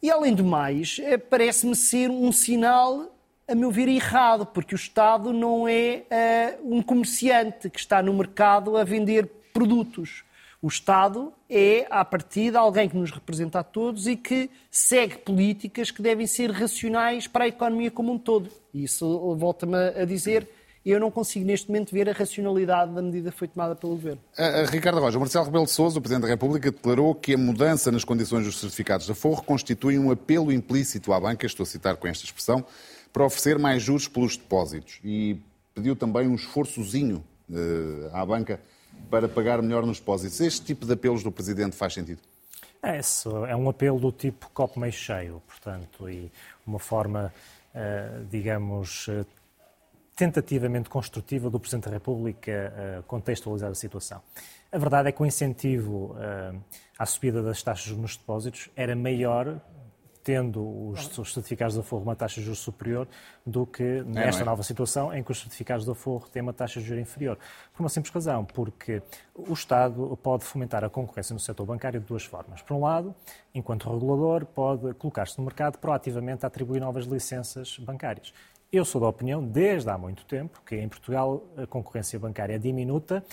E, 0.04 0.10
além 0.10 0.34
do 0.34 0.44
mais, 0.44 1.00
eh, 1.02 1.16
parece-me 1.16 1.74
ser 1.74 2.10
um 2.10 2.30
sinal, 2.30 3.16
a 3.48 3.54
meu 3.54 3.70
ver, 3.70 3.88
errado, 3.88 4.44
porque 4.44 4.74
o 4.74 4.76
Estado 4.76 5.32
não 5.32 5.66
é 5.66 6.04
uh, 6.60 6.76
um 6.76 6.82
comerciante 6.82 7.70
que 7.70 7.78
está 7.78 8.02
no 8.02 8.12
mercado 8.12 8.76
a 8.76 8.84
vender 8.84 9.26
produtos. 9.50 10.22
O 10.60 10.68
Estado 10.68 11.32
é, 11.48 11.86
à 11.88 12.04
partida, 12.04 12.58
alguém 12.58 12.86
que 12.86 12.98
nos 12.98 13.10
representa 13.10 13.60
a 13.60 13.64
todos 13.64 14.06
e 14.06 14.14
que 14.14 14.50
segue 14.70 15.16
políticas 15.16 15.90
que 15.90 16.02
devem 16.02 16.26
ser 16.26 16.50
racionais 16.50 17.26
para 17.26 17.44
a 17.44 17.48
economia 17.48 17.90
como 17.90 18.12
um 18.12 18.18
todo. 18.18 18.50
E 18.74 18.84
isso 18.84 19.34
volta-me 19.36 19.74
a 19.74 20.04
dizer 20.04 20.46
eu 20.84 21.00
não 21.00 21.10
consigo 21.10 21.46
neste 21.46 21.68
momento 21.68 21.92
ver 21.92 22.10
a 22.10 22.12
racionalidade 22.12 22.92
da 22.92 23.00
medida 23.00 23.32
que 23.32 23.38
foi 23.38 23.48
tomada 23.48 23.74
pelo 23.74 23.94
Governo. 23.94 24.20
Uh, 24.38 24.70
Ricardo 24.70 25.00
Roja, 25.00 25.18
Marcelo 25.18 25.46
Rebelo 25.46 25.64
de 25.64 25.70
Sousa, 25.70 25.98
o 25.98 26.02
Presidente 26.02 26.22
da 26.24 26.28
República, 26.28 26.70
declarou 26.70 27.14
que 27.14 27.34
a 27.34 27.38
mudança 27.38 27.90
nas 27.90 28.04
condições 28.04 28.44
dos 28.44 28.60
certificados 28.60 29.06
da 29.06 29.14
Forro 29.14 29.42
constitui 29.42 29.98
um 29.98 30.10
apelo 30.10 30.52
implícito 30.52 31.12
à 31.12 31.18
banca, 31.18 31.46
estou 31.46 31.64
a 31.64 31.66
citar 31.66 31.96
com 31.96 32.06
esta 32.06 32.24
expressão, 32.24 32.64
para 33.12 33.24
oferecer 33.24 33.58
mais 33.58 33.82
juros 33.82 34.08
pelos 34.08 34.36
depósitos 34.36 35.00
e 35.02 35.40
pediu 35.74 35.96
também 35.96 36.28
um 36.28 36.34
esforçozinho 36.34 37.24
uh, 37.48 38.10
à 38.12 38.26
banca 38.26 38.60
para 39.10 39.26
pagar 39.26 39.62
melhor 39.62 39.86
nos 39.86 39.98
depósitos. 39.98 40.38
Este 40.40 40.66
tipo 40.66 40.84
de 40.84 40.92
apelos 40.92 41.22
do 41.22 41.32
Presidente 41.32 41.74
faz 41.74 41.94
sentido? 41.94 42.20
É, 42.82 42.98
isso 42.98 43.46
é 43.46 43.56
um 43.56 43.70
apelo 43.70 43.98
do 43.98 44.12
tipo 44.12 44.50
copo 44.52 44.78
meio 44.78 44.92
cheio, 44.92 45.42
portanto, 45.46 46.08
e 46.08 46.30
uma 46.66 46.78
forma, 46.78 47.32
digamos, 48.30 49.08
tentativamente 50.14 50.88
construtiva 50.88 51.50
do 51.50 51.58
Presidente 51.58 51.86
da 51.86 51.90
República 51.90 52.72
uh, 53.00 53.02
contextualizar 53.04 53.70
a 53.70 53.74
situação. 53.74 54.22
A 54.70 54.78
verdade 54.78 55.08
é 55.08 55.12
que 55.12 55.22
o 55.22 55.26
incentivo 55.26 56.16
uh, 56.16 56.60
à 56.98 57.06
subida 57.06 57.42
das 57.42 57.62
taxas 57.62 57.96
nos 57.96 58.16
depósitos 58.16 58.70
era 58.76 58.94
maior 58.94 59.60
tendo 60.24 60.88
os, 60.88 61.18
os 61.18 61.34
certificados 61.34 61.74
de 61.74 61.80
aforro 61.80 62.02
uma 62.02 62.16
taxa 62.16 62.40
de 62.40 62.46
juros 62.46 62.58
superior 62.58 63.06
do 63.44 63.66
que 63.66 63.82
é, 63.82 64.02
nesta 64.02 64.40
é, 64.40 64.42
é? 64.42 64.46
nova 64.46 64.62
situação 64.62 65.12
em 65.12 65.22
que 65.22 65.30
os 65.30 65.38
certificados 65.38 65.84
de 65.84 65.90
aforro 65.90 66.26
têm 66.30 66.42
uma 66.42 66.54
taxa 66.54 66.80
de 66.80 66.86
juros 66.86 67.02
inferior. 67.02 67.38
Por 67.74 67.82
uma 67.82 67.90
simples 67.90 68.12
razão, 68.12 68.42
porque 68.42 69.02
o 69.34 69.52
Estado 69.52 70.18
pode 70.22 70.44
fomentar 70.44 70.82
a 70.82 70.88
concorrência 70.88 71.34
no 71.34 71.40
setor 71.40 71.66
bancário 71.66 72.00
de 72.00 72.06
duas 72.06 72.24
formas. 72.24 72.62
Por 72.62 72.74
um 72.74 72.80
lado, 72.80 73.14
enquanto 73.54 73.92
regulador, 73.92 74.46
pode 74.46 74.94
colocar-se 74.94 75.38
no 75.38 75.44
mercado 75.44 75.78
proativamente 75.78 76.44
a 76.44 76.48
atribuir 76.48 76.80
novas 76.80 77.04
licenças 77.04 77.78
bancárias. 77.78 78.32
Eu 78.72 78.84
sou 78.84 79.00
da 79.00 79.08
opinião, 79.08 79.42
desde 79.42 79.88
há 79.88 79.96
muito 79.96 80.24
tempo, 80.24 80.60
que 80.66 80.76
em 80.76 80.88
Portugal 80.88 81.44
a 81.56 81.66
concorrência 81.66 82.18
bancária 82.18 82.54
é 82.54 82.58
diminuta, 82.58 83.24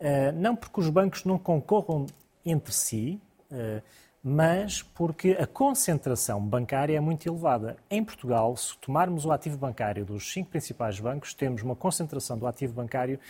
eh, 0.00 0.32
não 0.32 0.56
porque 0.56 0.80
os 0.80 0.88
bancos 0.88 1.24
não 1.24 1.38
concorram 1.38 2.06
entre 2.44 2.72
si, 2.72 3.20
eh, 3.50 3.82
mas 4.22 4.82
porque 4.82 5.36
a 5.38 5.46
concentração 5.46 6.40
bancária 6.40 6.96
é 6.96 7.00
muito 7.00 7.28
elevada. 7.28 7.76
Em 7.90 8.02
Portugal, 8.02 8.56
se 8.56 8.76
tomarmos 8.78 9.24
o 9.24 9.32
ativo 9.32 9.56
bancário 9.56 10.04
dos 10.04 10.32
cinco 10.32 10.50
principais 10.50 10.98
bancos, 10.98 11.34
temos 11.34 11.62
uma 11.62 11.76
concentração 11.76 12.38
do 12.38 12.46
ativo 12.46 12.72
bancário 12.72 13.20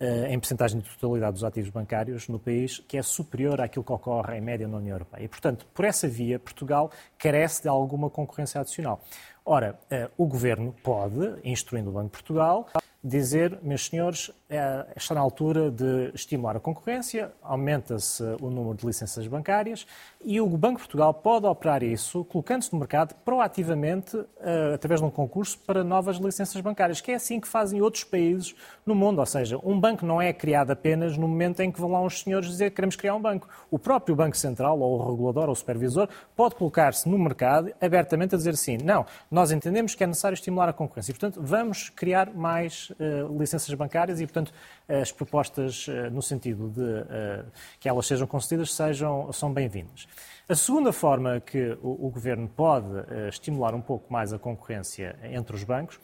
eh, 0.00 0.32
em 0.32 0.38
percentagem 0.40 0.80
de 0.80 0.88
totalidade 0.90 1.34
dos 1.34 1.44
ativos 1.44 1.70
bancários 1.70 2.26
no 2.28 2.36
país 2.36 2.80
que 2.88 2.98
é 2.98 3.02
superior 3.02 3.60
àquilo 3.60 3.84
que 3.84 3.92
ocorre 3.92 4.36
em 4.36 4.40
média 4.40 4.66
na 4.66 4.78
União 4.78 4.96
Europeia. 4.96 5.24
E, 5.24 5.28
portanto, 5.28 5.64
por 5.72 5.84
essa 5.84 6.08
via, 6.08 6.40
Portugal 6.40 6.90
carece 7.16 7.62
de 7.62 7.68
alguma 7.68 8.10
concorrência 8.10 8.60
adicional. 8.60 9.00
Ora, 9.44 9.78
eh, 9.90 10.08
o 10.16 10.26
Governo 10.26 10.72
pode, 10.84 11.34
instruindo 11.42 11.90
o 11.90 11.92
Banco 11.92 12.06
de 12.06 12.12
Portugal, 12.12 12.68
dizer, 13.02 13.58
meus 13.62 13.86
senhores, 13.86 14.30
é, 14.48 14.86
está 14.96 15.14
na 15.14 15.20
altura 15.20 15.70
de 15.70 16.12
estimular 16.14 16.56
a 16.56 16.60
concorrência, 16.60 17.32
aumenta-se 17.42 18.22
o 18.40 18.48
número 18.48 18.76
de 18.76 18.86
licenças 18.86 19.26
bancárias 19.26 19.86
e 20.24 20.40
o 20.40 20.46
Banco 20.46 20.74
de 20.74 20.82
Portugal 20.82 21.12
pode 21.12 21.46
operar 21.46 21.82
isso 21.82 22.24
colocando-se 22.24 22.72
no 22.72 22.78
mercado 22.78 23.14
proativamente 23.24 24.16
uh, 24.16 24.74
através 24.74 25.00
de 25.00 25.06
um 25.06 25.10
concurso 25.10 25.58
para 25.66 25.82
novas 25.82 26.18
licenças 26.18 26.60
bancárias, 26.60 27.00
que 27.00 27.10
é 27.10 27.16
assim 27.16 27.40
que 27.40 27.48
fazem 27.48 27.80
outros 27.80 28.04
países 28.04 28.54
no 28.86 28.94
mundo. 28.94 29.18
Ou 29.18 29.26
seja, 29.26 29.58
um 29.64 29.78
banco 29.78 30.06
não 30.06 30.22
é 30.22 30.32
criado 30.32 30.70
apenas 30.70 31.16
no 31.16 31.26
momento 31.26 31.60
em 31.60 31.72
que 31.72 31.80
vão 31.80 31.90
lá 31.90 32.00
uns 32.00 32.20
senhores 32.20 32.48
dizer 32.48 32.70
que 32.70 32.76
queremos 32.76 32.94
criar 32.94 33.14
um 33.16 33.20
banco. 33.20 33.48
O 33.70 33.78
próprio 33.78 34.14
Banco 34.14 34.36
Central, 34.36 34.78
ou 34.78 35.00
o 35.00 35.10
regulador, 35.10 35.46
ou 35.46 35.52
o 35.52 35.56
supervisor, 35.56 36.08
pode 36.36 36.54
colocar-se 36.54 37.08
no 37.08 37.18
mercado 37.18 37.72
abertamente 37.80 38.34
a 38.34 38.38
dizer 38.38 38.50
assim, 38.50 38.78
não, 38.78 39.04
nós 39.30 39.50
entendemos 39.50 39.94
que 39.94 40.04
é 40.04 40.06
necessário 40.06 40.34
estimular 40.34 40.68
a 40.68 40.72
concorrência 40.72 41.10
e, 41.10 41.14
portanto, 41.14 41.40
vamos 41.42 41.88
criar 41.88 42.32
mais 42.32 42.91
uh, 42.98 43.38
licenças 43.38 43.72
bancárias 43.74 44.20
e, 44.20 44.26
portanto, 44.26 44.52
as 44.88 45.12
propostas 45.12 45.86
uh, 45.88 46.10
no 46.10 46.22
sentido 46.22 46.68
de 46.68 46.80
uh, 46.80 47.50
que 47.78 47.88
elas 47.88 48.06
sejam 48.06 48.26
concedidas 48.26 48.72
sejam, 48.74 49.32
são 49.32 49.52
bem-vindas. 49.52 50.06
A 50.48 50.54
segunda 50.54 50.92
forma 50.92 51.40
que 51.40 51.78
o, 51.82 52.06
o 52.06 52.10
Governo 52.10 52.48
pode 52.48 52.88
estimular 53.28 53.74
um 53.74 53.80
pouco 53.80 54.12
mais 54.12 54.32
a 54.32 54.38
concorrência 54.38 55.16
entre 55.22 55.54
os 55.54 55.64
bancos 55.64 55.98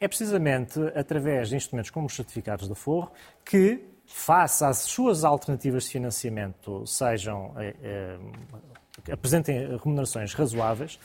é 0.00 0.08
precisamente 0.08 0.80
através 0.94 1.48
de 1.48 1.56
instrumentos 1.56 1.90
como 1.90 2.06
os 2.06 2.14
certificados 2.14 2.68
de 2.68 2.74
forro, 2.74 3.10
que, 3.44 3.84
face 4.04 4.64
às 4.64 4.78
suas 4.78 5.24
alternativas 5.24 5.84
de 5.84 5.90
financiamento, 5.90 6.84
sejam 6.86 7.54
apresentem 9.10 9.76
remunerações 9.76 10.32
razoáveis, 10.34 10.98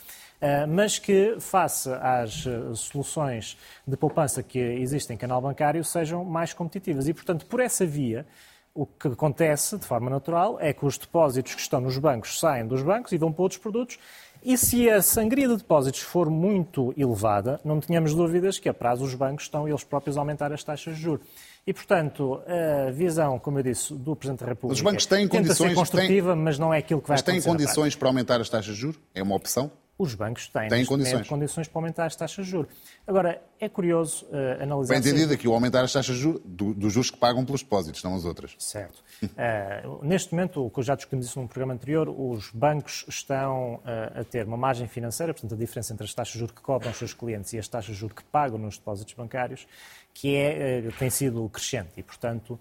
mas 0.68 0.98
que, 0.98 1.36
face 1.38 1.90
às 2.00 2.44
soluções 2.74 3.56
de 3.86 3.96
poupança 3.96 4.42
que 4.42 4.58
existem 4.58 5.14
em 5.14 5.18
canal 5.18 5.40
bancário, 5.40 5.84
sejam 5.84 6.24
mais 6.24 6.52
competitivas. 6.52 7.08
E, 7.08 7.14
portanto, 7.14 7.46
por 7.46 7.60
essa 7.60 7.84
via, 7.84 8.26
o 8.74 8.86
que 8.86 9.08
acontece 9.08 9.76
de 9.76 9.84
forma 9.84 10.08
natural 10.08 10.56
é 10.60 10.72
que 10.72 10.86
os 10.86 10.96
depósitos 10.96 11.54
que 11.54 11.60
estão 11.60 11.80
nos 11.80 11.98
bancos 11.98 12.38
saem 12.38 12.66
dos 12.66 12.82
bancos 12.82 13.12
e 13.12 13.18
vão 13.18 13.32
para 13.32 13.42
outros 13.42 13.60
produtos. 13.60 13.98
E 14.42 14.56
se 14.56 14.88
a 14.88 15.02
sangria 15.02 15.46
de 15.48 15.58
depósitos 15.58 16.00
for 16.00 16.30
muito 16.30 16.94
elevada, 16.96 17.60
não 17.62 17.78
tenhamos 17.78 18.14
dúvidas 18.14 18.58
que 18.58 18.70
a 18.70 18.74
prazo 18.74 19.04
os 19.04 19.14
bancos 19.14 19.44
estão 19.44 19.68
eles 19.68 19.84
próprios 19.84 20.16
a 20.16 20.20
aumentar 20.20 20.50
as 20.50 20.64
taxas 20.64 20.96
de 20.96 21.02
juros. 21.02 21.26
E, 21.66 21.74
portanto, 21.74 22.40
a 22.86 22.90
visão, 22.90 23.38
como 23.38 23.58
eu 23.58 23.62
disse, 23.62 23.92
do 23.92 24.16
Presidente 24.16 24.40
da 24.40 24.46
República 24.46 24.72
os 24.72 24.80
bancos 24.80 25.04
têm 25.04 25.28
tenta 25.28 25.42
condições, 25.42 25.68
ser 25.68 25.74
construtiva, 25.74 26.32
têm, 26.32 26.42
mas 26.42 26.58
não 26.58 26.72
é 26.72 26.78
aquilo 26.78 27.02
que 27.02 27.08
vai 27.08 27.16
mas 27.16 27.20
acontecer. 27.20 27.36
Mas 27.36 27.44
têm 27.44 27.66
condições 27.66 27.94
para 27.94 28.08
aumentar 28.08 28.40
as 28.40 28.48
taxas 28.48 28.74
de 28.74 28.80
juros? 28.80 28.98
É 29.14 29.22
uma 29.22 29.34
opção? 29.34 29.70
Os 30.00 30.14
bancos 30.14 30.48
têm, 30.48 30.66
têm 30.66 30.86
condições. 30.86 31.28
condições 31.28 31.68
para 31.68 31.78
aumentar 31.78 32.06
as 32.06 32.16
taxas 32.16 32.46
de 32.46 32.50
juros. 32.50 32.72
Agora, 33.06 33.38
é 33.60 33.68
curioso 33.68 34.24
uh, 34.30 34.62
analisar... 34.62 34.94
Bem 34.94 35.00
entendido 35.00 35.34
aqui 35.34 35.46
o 35.46 35.52
aumentar 35.52 35.84
as 35.84 35.92
taxas 35.92 36.16
de 36.16 36.22
juros, 36.22 36.40
do, 36.42 36.72
dos 36.72 36.90
juros 36.90 37.10
que 37.10 37.18
pagam 37.18 37.44
pelos 37.44 37.62
depósitos, 37.62 38.02
não 38.02 38.14
as 38.14 38.24
outras. 38.24 38.56
Certo. 38.58 39.04
uh, 39.22 40.00
neste 40.02 40.32
momento, 40.32 40.64
o 40.64 40.70
que 40.70 40.80
eu 40.80 40.82
já 40.82 40.94
disse 40.94 41.36
num 41.36 41.46
programa 41.46 41.74
anterior, 41.74 42.08
os 42.08 42.50
bancos 42.50 43.04
estão 43.06 43.74
uh, 43.74 44.20
a 44.20 44.24
ter 44.24 44.46
uma 44.46 44.56
margem 44.56 44.88
financeira, 44.88 45.34
portanto, 45.34 45.52
a 45.52 45.58
diferença 45.58 45.92
entre 45.92 46.04
as 46.04 46.14
taxas 46.14 46.32
de 46.32 46.38
juros 46.38 46.54
que 46.54 46.62
cobram 46.62 46.90
os 46.90 46.96
seus 46.96 47.12
clientes 47.12 47.52
e 47.52 47.58
as 47.58 47.68
taxas 47.68 47.94
de 47.94 48.00
juros 48.00 48.16
que 48.16 48.24
pagam 48.24 48.56
nos 48.56 48.78
depósitos 48.78 49.12
bancários, 49.12 49.66
que 50.14 50.34
é, 50.34 50.88
tem 50.98 51.10
sido 51.10 51.46
crescente 51.50 51.92
e, 51.98 52.02
portanto, 52.02 52.58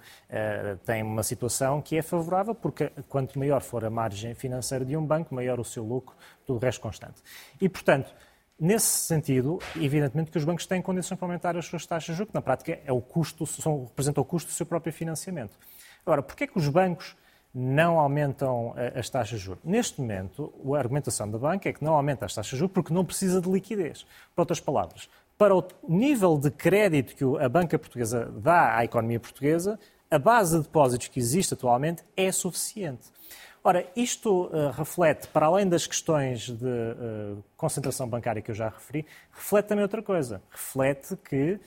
tem 0.85 1.01
uma 1.01 1.23
situação 1.23 1.81
que 1.81 1.97
é 1.97 2.01
favorável, 2.03 2.53
porque 2.53 2.91
quanto 3.09 3.39
maior 3.39 3.61
for 3.61 3.83
a 3.83 3.89
margem 3.89 4.35
financeira 4.35 4.85
de 4.85 4.95
um 4.95 5.03
banco, 5.03 5.33
maior 5.33 5.59
o 5.59 5.65
seu 5.65 5.83
lucro, 5.83 6.15
tudo 6.45 6.57
o 6.57 6.59
resto 6.59 6.81
constante. 6.81 7.21
E, 7.59 7.67
portanto, 7.67 8.13
Nesse 8.59 9.05
sentido, 9.05 9.57
evidentemente 9.77 10.31
que 10.31 10.37
os 10.37 10.43
bancos 10.43 10.65
têm 10.65 10.81
condições 10.81 11.17
para 11.17 11.25
aumentar 11.25 11.55
as 11.55 11.65
suas 11.65 11.85
taxas 11.85 12.13
de 12.13 12.17
juros, 12.17 12.31
que 12.31 12.35
na 12.35 12.41
prática 12.41 12.77
é 12.85 12.91
o 12.91 12.99
custo, 12.99 13.47
são, 13.47 13.85
representa 13.85 14.19
o 14.19 14.25
custo 14.25 14.49
do 14.49 14.53
seu 14.53 14.65
próprio 14.65 14.91
financiamento. 14.91 15.57
Agora, 16.05 16.21
porquê 16.21 16.43
é 16.43 16.47
que 16.47 16.57
os 16.57 16.67
bancos 16.67 17.15
não 17.55 17.97
aumentam 17.97 18.75
as 18.93 19.09
taxas 19.09 19.39
de 19.39 19.45
juros? 19.45 19.63
Neste 19.63 20.01
momento, 20.01 20.53
a 20.75 20.77
argumentação 20.77 21.31
da 21.31 21.37
banca 21.37 21.69
é 21.69 21.73
que 21.73 21.81
não 21.81 21.93
aumenta 21.93 22.25
as 22.25 22.35
taxas 22.35 22.51
de 22.51 22.57
juros 22.57 22.73
porque 22.73 22.93
não 22.93 23.05
precisa 23.05 23.39
de 23.39 23.49
liquidez. 23.49 24.05
Por 24.35 24.41
outras 24.41 24.59
palavras, 24.59 25.09
para 25.37 25.55
o 25.55 25.65
nível 25.87 26.37
de 26.37 26.51
crédito 26.51 27.15
que 27.15 27.23
a 27.41 27.47
banca 27.47 27.79
portuguesa 27.79 28.25
dá 28.25 28.75
à 28.75 28.83
economia 28.83 29.21
portuguesa, 29.21 29.79
a 30.11 30.19
base 30.19 30.57
de 30.57 30.63
depósitos 30.63 31.07
que 31.07 31.17
existe 31.17 31.53
atualmente 31.53 32.03
é 32.17 32.29
suficiente. 32.29 33.07
Ora, 33.69 33.85
isto 33.95 34.45
uh, 34.45 34.71
reflete, 34.71 35.27
para 35.27 35.45
além 35.45 35.69
das 35.69 35.85
questões 35.85 36.49
de 36.49 36.65
uh, 36.65 37.43
concentração 37.55 38.09
bancária 38.09 38.41
que 38.41 38.49
eu 38.49 38.55
já 38.55 38.67
referi, 38.67 39.05
reflete 39.31 39.67
também 39.67 39.83
outra 39.83 40.01
coisa. 40.01 40.41
Reflete 40.49 41.15
que, 41.17 41.59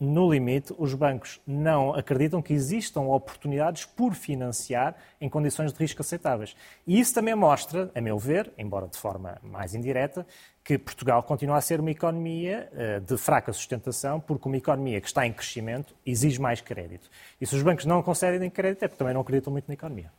no 0.00 0.32
limite, 0.32 0.74
os 0.78 0.94
bancos 0.94 1.40
não 1.46 1.92
acreditam 1.92 2.40
que 2.40 2.54
existam 2.54 3.02
oportunidades 3.02 3.84
por 3.84 4.14
financiar 4.14 4.96
em 5.20 5.28
condições 5.28 5.72
de 5.72 5.78
risco 5.78 6.00
aceitáveis. 6.00 6.56
E 6.86 6.98
isso 6.98 7.12
também 7.12 7.34
mostra, 7.34 7.90
a 7.94 8.00
meu 8.00 8.18
ver, 8.18 8.50
embora 8.56 8.88
de 8.88 8.96
forma 8.96 9.36
mais 9.42 9.74
indireta, 9.74 10.26
que 10.64 10.78
Portugal 10.78 11.22
continua 11.22 11.56
a 11.56 11.60
ser 11.60 11.80
uma 11.80 11.90
economia 11.90 12.70
uh, 12.72 13.00
de 13.00 13.16
fraca 13.18 13.52
sustentação, 13.52 14.20
porque 14.20 14.48
uma 14.48 14.56
economia 14.56 15.00
que 15.00 15.06
está 15.06 15.26
em 15.26 15.32
crescimento 15.32 15.94
exige 16.06 16.40
mais 16.40 16.60
crédito. 16.60 17.10
E 17.40 17.46
se 17.46 17.54
os 17.54 17.62
bancos 17.62 17.84
não 17.84 18.02
concedem 18.02 18.48
crédito, 18.48 18.84
é 18.84 18.88
porque 18.88 18.98
também 18.98 19.12
não 19.12 19.20
acreditam 19.20 19.52
muito 19.52 19.68
na 19.68 19.74
economia. 19.74 20.10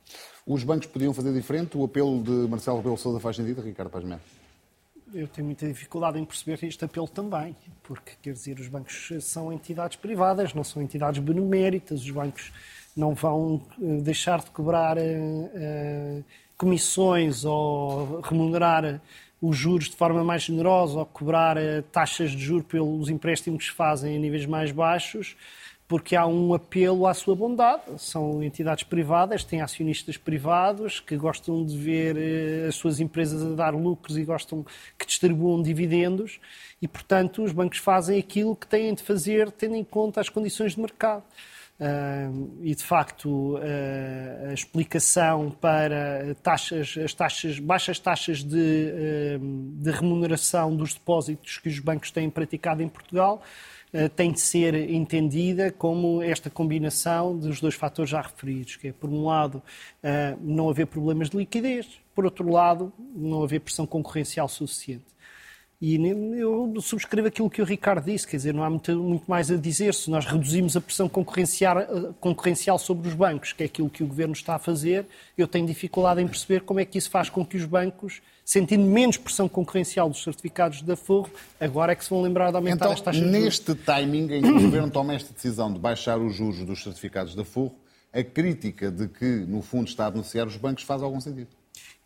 Os 0.45 0.63
bancos 0.63 0.87
podiam 0.87 1.13
fazer 1.13 1.33
diferente? 1.33 1.77
O 1.77 1.83
apelo 1.83 2.21
de 2.21 2.31
Marcelo 2.49 2.77
Rebelo 2.77 2.97
Sousa 2.97 3.19
faz 3.19 3.35
sentido, 3.35 3.61
Ricardo 3.61 3.89
Paz 3.89 4.03
Eu 5.13 5.27
tenho 5.27 5.45
muita 5.45 5.67
dificuldade 5.67 6.17
em 6.17 6.23
perceber 6.23 6.65
este 6.65 6.85
apelo 6.85 7.07
também, 7.07 7.55
porque, 7.83 8.13
quer 8.21 8.33
dizer, 8.33 8.59
os 8.59 8.67
bancos 8.67 9.11
são 9.19 9.51
entidades 9.51 9.97
privadas, 9.97 10.53
não 10.53 10.63
são 10.63 10.81
entidades 10.81 11.21
beneméritas, 11.21 12.01
os 12.01 12.09
bancos 12.09 12.51
não 12.95 13.13
vão 13.13 13.61
eh, 13.81 14.01
deixar 14.01 14.39
de 14.39 14.51
cobrar 14.51 14.97
uh, 14.97 16.23
comissões 16.57 17.45
ou 17.45 18.21
remunerar 18.21 19.01
os 19.41 19.57
juros 19.57 19.89
de 19.89 19.95
forma 19.95 20.23
mais 20.23 20.43
generosa 20.43 20.99
ou 20.99 21.05
cobrar 21.05 21.57
taxas 21.91 22.31
de 22.31 22.39
juros 22.39 22.65
pelos 22.67 23.09
empréstimos 23.09 23.69
que 23.69 23.75
fazem 23.75 24.15
a 24.15 24.19
níveis 24.19 24.45
mais 24.45 24.71
baixos 24.71 25.35
porque 25.91 26.15
há 26.15 26.25
um 26.25 26.53
apelo 26.53 27.05
à 27.05 27.13
sua 27.13 27.35
bondade. 27.35 27.81
São 27.97 28.41
entidades 28.41 28.85
privadas, 28.85 29.43
têm 29.43 29.59
acionistas 29.59 30.15
privados 30.15 31.01
que 31.01 31.17
gostam 31.17 31.65
de 31.65 31.77
ver 31.77 32.15
eh, 32.15 32.67
as 32.69 32.75
suas 32.75 33.01
empresas 33.01 33.43
a 33.43 33.53
dar 33.53 33.73
lucros 33.75 34.17
e 34.17 34.23
gostam 34.23 34.65
que 34.97 35.05
distribuam 35.05 35.61
dividendos 35.61 36.39
e, 36.81 36.87
portanto, 36.87 37.43
os 37.43 37.51
bancos 37.51 37.79
fazem 37.79 38.17
aquilo 38.17 38.55
que 38.55 38.65
têm 38.67 38.93
de 38.93 39.03
fazer 39.03 39.51
tendo 39.51 39.75
em 39.75 39.83
conta 39.83 40.21
as 40.21 40.29
condições 40.29 40.75
de 40.75 40.79
mercado. 40.79 41.23
E 42.61 42.75
de 42.75 42.83
facto 42.83 43.55
uh, 43.55 44.49
a 44.51 44.53
explicação 44.53 45.49
para 45.49 46.35
taxas, 46.43 46.95
as 47.03 47.11
taxas, 47.11 47.57
baixas 47.57 47.97
taxas 47.97 48.43
de, 48.43 48.93
uh, 49.35 49.81
de 49.81 49.89
remuneração 49.89 50.75
dos 50.75 50.93
depósitos 50.93 51.57
que 51.57 51.69
os 51.69 51.79
bancos 51.79 52.11
têm 52.11 52.29
praticado 52.29 52.83
em 52.83 52.87
Portugal 52.87 53.41
eh, 53.41 53.80
tem 54.15 54.31
de 54.31 54.39
ser 54.39 54.73
entendida 54.89 55.71
como 55.71 56.21
esta 56.21 56.49
combinação 56.49 57.37
dos 57.37 57.59
dois 57.59 57.75
fatores 57.75 58.09
já 58.09 58.21
referidos, 58.21 58.77
que 58.77 58.87
é, 58.87 58.93
por 58.93 59.09
um 59.09 59.25
lado, 59.25 59.61
eh, 60.01 60.35
não 60.41 60.69
haver 60.69 60.87
problemas 60.87 61.29
de 61.29 61.37
liquidez, 61.37 61.87
por 62.15 62.23
outro 62.23 62.49
lado, 62.49 62.93
não 63.13 63.43
haver 63.43 63.59
pressão 63.59 63.85
concorrencial 63.85 64.47
suficiente. 64.47 65.05
E 65.81 65.95
eu 66.37 66.71
subscrevo 66.79 67.27
aquilo 67.27 67.49
que 67.49 67.59
o 67.59 67.65
Ricardo 67.65 68.05
disse, 68.05 68.27
quer 68.27 68.37
dizer, 68.37 68.53
não 68.53 68.63
há 68.63 68.69
muito, 68.69 68.95
muito, 68.95 69.23
mais 69.27 69.49
a 69.49 69.55
dizer. 69.55 69.95
Se 69.95 70.11
nós 70.11 70.27
reduzimos 70.27 70.77
a 70.77 70.81
pressão 70.81 71.09
concorrencial, 71.09 71.79
eh, 71.79 71.87
concorrencial 72.19 72.77
sobre 72.77 73.07
os 73.07 73.15
bancos, 73.15 73.51
que 73.51 73.63
é 73.63 73.65
aquilo 73.65 73.89
que 73.89 74.03
o 74.03 74.07
Governo 74.07 74.33
está 74.33 74.53
a 74.53 74.59
fazer, 74.59 75.07
eu 75.35 75.47
tenho 75.47 75.65
dificuldade 75.65 76.21
em 76.21 76.27
perceber 76.27 76.61
como 76.61 76.79
é 76.79 76.85
que 76.85 76.99
isso 76.99 77.09
faz 77.09 77.31
com 77.31 77.43
que 77.43 77.57
os 77.57 77.65
bancos 77.65 78.21
sentindo 78.45 78.83
menos 78.83 79.17
pressão 79.17 79.49
concorrencial 79.49 80.07
dos 80.07 80.21
certificados 80.21 80.83
da 80.83 80.95
Forro, 80.95 81.31
agora 81.59 81.93
é 81.93 81.95
que 81.95 82.03
se 82.03 82.09
vão 82.09 82.21
lembrar 82.21 82.51
de 82.51 82.57
aumentar 82.57 82.85
então, 82.85 82.91
as 82.91 83.01
taxas 83.01 83.23
de 83.23 83.27
juros. 83.27 83.43
neste 83.43 83.73
timing 83.73 84.33
em 84.33 84.41
que 84.41 84.49
o 84.49 84.61
Governo 84.61 84.91
toma 84.91 85.15
esta 85.15 85.33
decisão 85.33 85.73
de 85.73 85.79
baixar 85.79 86.19
os 86.19 86.35
juros 86.35 86.63
dos 86.63 86.83
certificados 86.83 87.33
da 87.33 87.43
Forro, 87.43 87.73
a 88.13 88.23
crítica 88.23 88.91
de 88.91 89.07
que, 89.07 89.25
no 89.25 89.61
fundo, 89.61 89.87
está 89.87 90.07
a 90.07 90.09
denunciar 90.09 90.45
os 90.45 90.57
bancos 90.57 90.83
faz 90.83 91.01
algum 91.01 91.19
sentido? 91.19 91.60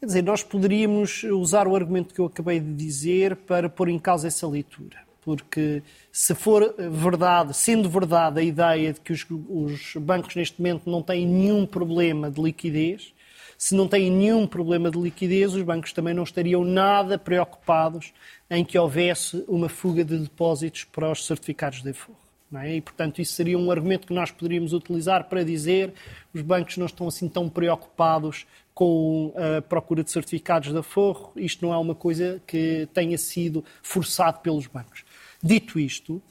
Quer 0.06 0.10
dizer, 0.10 0.22
nós 0.24 0.44
poderíamos 0.44 1.24
usar 1.24 1.68
o 1.68 1.76
argumento 1.76 2.14
que 2.14 2.22
eu 2.22 2.28
acabei 2.28 2.60
de 2.60 2.72
dizer 2.76 3.36
para 3.36 3.68
pôr 3.68 3.90
em 3.90 3.98
causa 3.98 4.28
essa 4.28 4.48
leitura. 4.48 5.00
Porque 5.20 5.82
se 6.12 6.36
for 6.36 6.76
verdade, 6.78 7.56
sendo 7.56 7.90
verdade 7.90 8.40
a 8.40 8.44
ideia 8.44 8.94
de 8.94 9.02
que 9.02 9.12
os, 9.12 9.26
os 9.50 9.96
bancos 9.96 10.36
neste 10.36 10.62
momento 10.62 10.88
não 10.88 11.02
têm 11.02 11.26
nenhum 11.26 11.66
problema 11.66 12.30
de 12.30 12.40
liquidez, 12.40 13.16
se 13.58 13.74
não 13.74 13.88
têm 13.88 14.12
nenhum 14.12 14.46
problema 14.46 14.92
de 14.92 15.00
liquidez, 15.00 15.56
os 15.56 15.64
bancos 15.64 15.92
também 15.92 16.14
não 16.14 16.22
estariam 16.22 16.64
nada 16.64 17.18
preocupados 17.18 18.14
em 18.48 18.64
que 18.64 18.78
houvesse 18.78 19.44
uma 19.48 19.70
fuga 19.70 20.06
de 20.06 20.20
depósitos 20.20 20.84
para 20.84 21.12
os 21.12 21.26
certificados 21.26 21.82
de 21.82 21.94
forro. 21.94 22.25
É? 22.54 22.76
E, 22.76 22.82
portanto, 22.82 23.22
isso 23.22 23.34
seria 23.34 23.58
um 23.58 23.70
argumento 23.70 24.08
que 24.08 24.14
nós 24.14 24.32
poderíamos 24.32 24.72
utilizar 24.72 25.26
para 25.26 25.44
dizer 25.44 25.94
que 26.32 26.40
os 26.40 26.42
bancos 26.42 26.78
não 26.78 26.86
estão 26.86 27.08
assim 27.08 27.28
tão 27.28 27.50
preocupados 27.50 28.46
com 28.74 29.34
a 29.36 29.62
procura 29.62 30.04
de 30.04 30.12
certificados 30.12 30.72
de 30.72 30.84
forro. 30.84 31.32
Isto 31.36 31.66
não 31.66 31.74
é 31.74 31.78
uma 31.78 31.96
coisa 31.96 32.42
que 32.46 32.88
tenha 32.94 33.18
sido 33.18 33.64
forçado 33.82 34.40
pelos 34.40 34.68
bancos. 34.68 35.04
Dito 35.42 35.80
isto, 35.80 36.22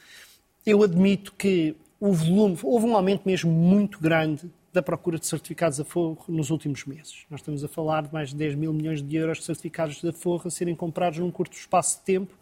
eu 0.65 0.83
admito 0.83 1.33
que 1.33 1.75
o 1.99 2.13
volume, 2.13 2.59
houve 2.63 2.87
um 2.87 2.97
aumento 2.97 3.23
mesmo 3.25 3.51
muito 3.51 3.99
grande 3.99 4.51
da 4.75 4.83
procura 4.83 5.19
de 5.19 5.27
certificados 5.27 5.79
a 5.79 5.85
forro 5.85 6.19
nos 6.29 6.51
últimos 6.51 6.85
meses. 6.85 7.25
Nós 7.31 7.41
estamos 7.41 7.63
a 7.63 7.69
falar 7.69 8.03
de 8.03 8.13
mais 8.13 8.31
de 8.31 8.37
10 8.37 8.57
mil 8.57 8.73
milhões 8.73 9.01
de 9.01 9.17
euros 9.17 9.39
de 9.39 9.45
certificados 9.45 10.03
de 10.03 10.13
forro 10.13 10.49
a 10.49 10.51
serem 10.51 10.75
comprados 10.75 11.21
num 11.21 11.31
curto 11.31 11.57
espaço 11.57 11.99
de 12.01 12.05
tempo 12.05 12.37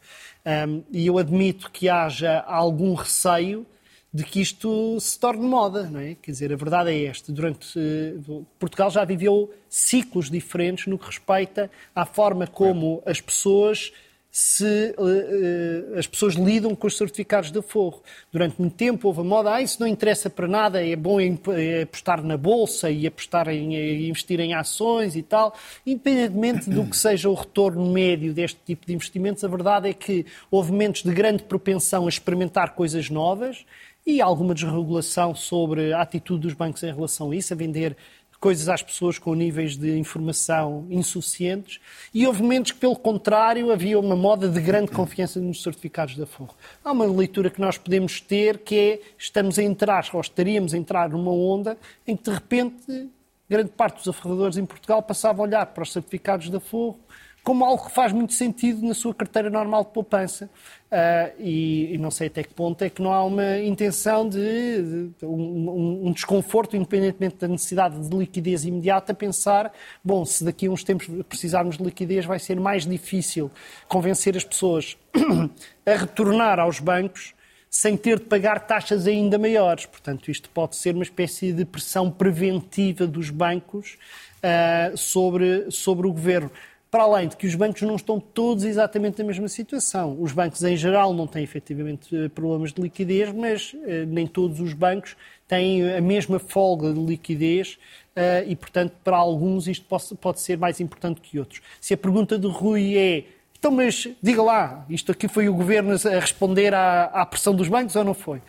um, 0.67 0.83
e 0.91 1.07
eu 1.07 1.19
admito 1.19 1.71
que 1.71 1.91
haja 1.91 2.41
algum 2.41 2.95
receio 2.95 3.67
de 4.13 4.25
que 4.25 4.41
isto 4.41 4.99
se 5.01 5.19
torne 5.19 5.47
moda, 5.47 5.85
não 5.89 6.01
é? 6.01 6.15
Quer 6.15 6.31
dizer, 6.33 6.53
a 6.53 6.57
verdade 6.57 6.91
é 6.91 7.05
esta. 7.05 7.33
Durante 7.33 7.79
uh, 7.79 8.47
Portugal 8.59 8.91
já 8.91 9.05
viveu 9.05 9.53
ciclos 9.69 10.31
diferentes 10.31 10.87
no 10.87 10.99
que 10.99 11.07
respeita 11.07 11.71
à 11.95 12.05
forma 12.05 12.47
como 12.47 13.03
as 13.07 13.21
pessoas 13.21 13.93
se 14.35 14.95
uh, 14.97 15.95
uh, 15.95 15.99
as 15.99 16.07
pessoas 16.07 16.37
lidam 16.37 16.75
com 16.75 16.87
os 16.87 16.97
certificados 16.97 17.51
de 17.51 17.61
forro. 17.61 18.03
Durante 18.33 18.59
muito 18.59 18.75
tempo 18.75 19.09
houve 19.09 19.21
a 19.21 19.25
moda, 19.25 19.53
ah, 19.53 19.61
isso 19.61 19.79
não 19.79 19.87
interessa 19.87 20.31
para 20.31 20.49
nada, 20.49 20.83
é 20.83 20.97
bom 20.97 21.21
é 21.21 21.83
apostar 21.83 22.25
na 22.25 22.39
bolsa 22.39 22.91
e 22.91 23.07
apostar 23.07 23.49
em, 23.49 23.77
em 23.77 24.09
investir 24.09 24.41
em 24.41 24.55
ações 24.55 25.17
e 25.17 25.23
tal. 25.23 25.55
Independentemente 25.87 26.71
do 26.71 26.87
que 26.87 26.97
seja 26.97 27.29
o 27.29 27.35
retorno 27.35 27.93
médio 27.93 28.33
deste 28.33 28.59
tipo 28.65 28.87
de 28.87 28.95
investimentos, 28.95 29.45
a 29.45 29.49
verdade 29.49 29.91
é 29.91 29.93
que 29.93 30.25
houve 30.51 30.73
momentos 30.73 31.03
de 31.03 31.13
grande 31.13 31.43
propensão 31.43 32.07
a 32.07 32.09
experimentar 32.09 32.75
coisas 32.75 33.11
novas 33.11 33.67
e 34.07 34.23
alguma 34.23 34.55
desregulação 34.55 35.35
sobre 35.35 35.93
a 35.93 36.01
atitude 36.01 36.41
dos 36.41 36.55
bancos 36.55 36.83
em 36.83 36.93
relação 36.93 37.31
a 37.31 37.37
isso, 37.37 37.53
a 37.53 37.57
vender 37.57 37.97
coisas 38.43 38.69
às 38.69 38.83
pessoas 38.83 39.21
com 39.21 39.35
níveis 39.35 39.77
de 39.77 39.97
informação 39.97 40.85
insuficientes 40.91 41.79
e 42.13 42.27
houve 42.27 42.43
momentos 42.43 42.73
que, 42.73 42.81
pelo 42.81 42.97
contrário, 42.97 43.71
havia 43.71 43.97
uma 43.97 44.17
moda 44.17 44.49
de 44.49 44.61
grande 44.61 44.91
confiança 44.91 45.39
nos 45.39 45.63
certificados 45.63 46.17
da 46.17 46.27
Forro. 46.27 46.53
Há 46.85 46.91
uma 46.91 47.07
leitura 47.07 47.49
que 47.49 47.61
nós 47.61 47.79
podemos 47.79 48.21
ter 48.21 48.59
que 48.59 48.77
é 48.77 49.01
estamos 49.17 49.61
a 49.61 49.63
entrar, 49.63 50.05
ou 50.13 50.21
estaríamos 50.21 50.75
a 50.75 50.77
entrar 50.77 51.09
numa 51.09 51.31
onda 51.31 51.79
em 52.05 52.17
que, 52.17 52.25
de 52.25 52.31
repente, 52.33 53.09
grande 53.49 53.71
parte 53.71 53.99
dos 53.99 54.09
aferradores 54.09 54.57
em 54.57 54.67
Portugal 54.67 55.01
passava 55.05 55.41
a 55.41 55.45
olhar 55.45 55.67
para 55.67 55.85
os 55.85 55.93
certificados 55.93 56.51
da 56.51 56.59
Forro 56.59 56.99
como 57.43 57.65
algo 57.65 57.87
que 57.87 57.93
faz 57.93 58.13
muito 58.13 58.33
sentido 58.33 58.87
na 58.87 58.95
sua 58.95 59.15
carteira 59.15 59.51
normal 59.51 59.85
de 59.85 59.91
poupança. 59.91 60.49
Uh, 60.91 61.33
e, 61.39 61.95
e, 61.95 61.99
não 61.99 62.11
sei 62.11 62.27
até 62.27 62.43
que 62.43 62.53
ponto 62.53 62.83
é 62.83 62.91
que 62.91 63.01
não 63.01 63.13
há 63.13 63.25
uma 63.25 63.59
intenção 63.59 64.29
de, 64.29 65.09
de 65.19 65.25
um, 65.25 66.07
um, 66.09 66.13
desconforto, 66.13 66.77
independentemente 66.77 67.37
da 67.37 67.49
necessidade 67.49 67.99
de 67.99 68.15
liquidez 68.15 68.65
imediata, 68.67 69.15
pensar, 69.15 69.73
bom, 70.05 70.23
se 70.27 70.45
daqui 70.45 70.67
a 70.67 70.71
uns 70.71 70.85
tempos 70.85 71.09
precisarmos 71.27 71.79
de 71.79 71.85
liquidez, 71.85 72.27
vai 72.27 72.39
ser 72.39 72.61
mais 72.61 72.87
difícil 72.87 73.51
convencer 73.89 74.37
as 74.37 74.45
pessoas 74.45 74.99
a 75.87 75.97
retornar 75.97 76.61
aos 76.61 76.79
bancos 76.79 77.35
sem 77.73 77.97
ter 77.97 78.19
de 78.19 78.27
pagar 78.27 78.61
taxas 78.61 79.07
ainda 79.07 79.39
maiores. 79.39 79.87
Portanto, 79.87 80.31
isto 80.31 80.51
pode 80.51 80.77
ser 80.77 80.95
uma 80.95 81.03
espécie 81.03 81.55
de 81.55 81.65
pressão 81.65 82.11
preventiva 82.11 83.07
dos 83.07 83.31
bancos 83.31 83.97
uh, 84.45 84.95
sobre, 84.95 85.71
sobre 85.71 86.07
o 86.07 86.13
governo. 86.13 86.51
Para 86.93 87.05
além 87.05 87.27
de 87.27 87.39
que 87.39 87.47
os 87.47 87.55
bancos 87.55 87.81
não 87.81 87.97
estão 87.97 88.21
todos 88.21 88.65
exatamente 88.65 89.19
na 89.19 89.25
mesma 89.25 89.49
situação. 89.49 90.15
Os 90.21 90.31
bancos, 90.33 90.63
em 90.63 90.77
geral, 90.77 91.15
não 91.15 91.27
têm 91.27 91.43
efetivamente 91.43 92.15
eh, 92.15 92.29
problemas 92.29 92.71
de 92.71 92.83
liquidez, 92.83 93.33
mas 93.33 93.75
eh, 93.87 94.05
nem 94.05 94.27
todos 94.27 94.61
os 94.61 94.75
bancos 94.75 95.17
têm 95.49 95.91
a 95.91 96.03
mesma 96.03 96.39
folga 96.39 96.93
de 96.93 97.01
liquidez 97.01 97.79
eh, 98.15 98.45
e, 98.47 98.55
portanto, 98.55 98.93
para 99.03 99.17
alguns 99.17 99.67
isto 99.69 99.87
pode, 99.87 100.15
pode 100.17 100.41
ser 100.43 100.59
mais 100.59 100.81
importante 100.81 101.23
que 101.23 101.39
outros. 101.39 101.63
Se 101.81 101.95
a 101.95 101.97
pergunta 101.97 102.37
do 102.37 102.51
Rui 102.51 102.99
é 102.99 103.25
então, 103.59 103.71
mas 103.71 104.09
diga 104.21 104.43
lá, 104.43 104.85
isto 104.91 105.13
aqui 105.13 105.29
foi 105.29 105.49
o 105.49 105.55
governo 105.55 105.95
a 105.95 106.19
responder 106.19 106.75
à, 106.75 107.05
à 107.05 107.25
pressão 107.25 107.55
dos 107.55 107.69
bancos 107.69 107.95
ou 107.95 108.03
não 108.05 108.13
foi? 108.13 108.43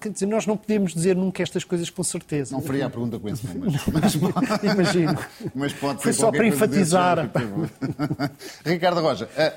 Quer 0.00 0.10
dizer, 0.10 0.26
nós 0.26 0.46
não 0.46 0.56
podemos 0.56 0.92
dizer 0.92 1.14
nunca 1.14 1.42
estas 1.42 1.62
coisas 1.62 1.88
com 1.88 2.02
certeza. 2.02 2.52
Não 2.52 2.60
faria 2.60 2.86
a 2.86 2.90
pergunta 2.90 3.18
com 3.18 3.28
esse 3.28 3.46
nome, 3.46 3.78
mas, 3.92 4.16
mas, 4.16 4.62
Imagino. 4.64 5.18
Mas 5.54 5.72
pode 5.72 6.02
Foi 6.02 6.12
só 6.12 6.32
para 6.32 6.46
enfatizar. 6.46 7.30
Ricardo 8.66 9.00
Roja, 9.00 9.28
eh, 9.36 9.54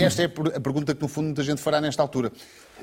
esta 0.00 0.22
é 0.22 0.24
a 0.26 0.60
pergunta 0.60 0.94
que, 0.94 1.00
no 1.00 1.08
fundo, 1.08 1.26
muita 1.26 1.44
gente 1.44 1.60
fará 1.60 1.80
nesta 1.80 2.02
altura. 2.02 2.32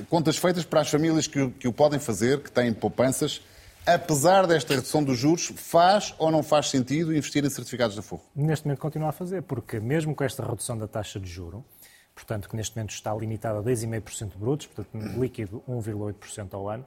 Contas 0.10 0.38
feitas 0.38 0.63
para 0.63 0.82
as 0.82 0.89
famílias 0.89 1.28
que, 1.28 1.49
que 1.52 1.67
o 1.67 1.73
podem 1.73 1.99
fazer, 1.99 2.39
que 2.39 2.52
têm 2.52 2.73
poupanças, 2.73 3.41
apesar 3.86 4.47
desta 4.47 4.76
redução 4.76 5.04
dos 5.04 5.17
juros, 5.17 5.52
faz 5.56 6.13
ou 6.17 6.32
não 6.32 6.41
faz 6.41 6.69
sentido 6.69 7.15
investir 7.15 7.43
em 7.43 7.49
certificados 7.49 7.95
de 7.95 8.02
Forro? 8.02 8.23
Neste 8.36 8.65
momento 8.65 8.80
continua 8.80 9.10
a 9.10 9.12
fazer, 9.12 9.43
porque 9.43 9.80
mesmo 9.80 10.15
com 10.15 10.23
esta 10.23 10.45
redução 10.45 10.78
da 10.78 10.88
taxa 10.88 11.19
de 11.19 11.30
juro, 11.30 11.65
portanto, 12.13 12.49
que 12.49 12.56
neste 12.56 12.76
momento 12.76 12.91
está 12.91 13.13
limitado 13.13 13.60
a 13.60 13.63
2,5% 13.63 14.32
brutos, 14.38 14.67
portanto, 14.67 15.19
líquido 15.19 15.63
1,8% 15.67 16.54
ao 16.54 16.69
ano, 16.69 16.86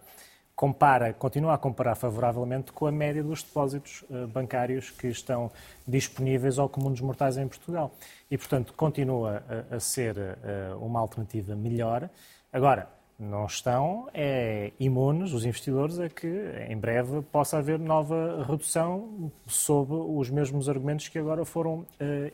compara, 0.54 1.12
continua 1.12 1.52
a 1.52 1.58
comparar 1.58 1.94
favoravelmente 1.94 2.72
com 2.72 2.86
a 2.86 2.92
média 2.92 3.22
dos 3.22 3.42
depósitos 3.42 4.02
uh, 4.08 4.26
bancários 4.26 4.90
que 4.90 5.08
estão 5.08 5.52
disponíveis 5.86 6.58
ao 6.58 6.68
comum 6.68 6.90
dos 6.90 7.02
mortais 7.02 7.36
em 7.36 7.46
Portugal. 7.46 7.92
E, 8.30 8.38
portanto, 8.38 8.72
continua 8.72 9.44
a, 9.70 9.76
a 9.76 9.80
ser 9.80 10.16
uh, 10.16 10.82
uma 10.82 10.98
alternativa 10.98 11.54
melhor. 11.54 12.08
Agora, 12.50 12.88
não 13.18 13.46
estão 13.46 14.08
é, 14.12 14.72
imunes, 14.78 15.32
os 15.32 15.44
investidores, 15.44 15.98
a 15.98 16.08
que 16.08 16.28
em 16.68 16.76
breve 16.76 17.22
possa 17.22 17.58
haver 17.58 17.78
nova 17.78 18.44
redução 18.46 19.32
sob 19.46 19.92
os 19.94 20.28
mesmos 20.28 20.68
argumentos 20.68 21.08
que 21.08 21.18
agora 21.18 21.44
foram 21.44 21.80
uh, 21.80 21.86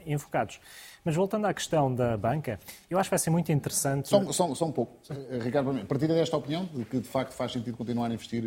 invocados. 0.05 0.61
Mas 1.05 1.15
voltando 1.15 1.47
à 1.47 1.55
questão 1.55 1.95
da 1.95 2.17
banca, 2.17 2.59
eu 2.91 2.99
acho 2.99 3.09
que 3.09 3.13
vai 3.13 3.19
ser 3.19 3.31
muito 3.31 3.53
interessante. 3.53 4.09
Só, 4.09 4.33
só, 4.33 4.55
só 4.55 4.67
um 4.67 4.73
pouco, 4.73 4.99
Ricardo, 5.41 5.87
partilha 5.87 6.15
desta 6.15 6.37
opinião 6.37 6.65
de 6.65 6.85
que 6.85 6.99
de 6.99 7.09
facto 7.09 7.33
faz 7.33 7.53
sentido 7.53 7.77
continuar 7.77 8.11
a 8.11 8.15
investir 8.15 8.45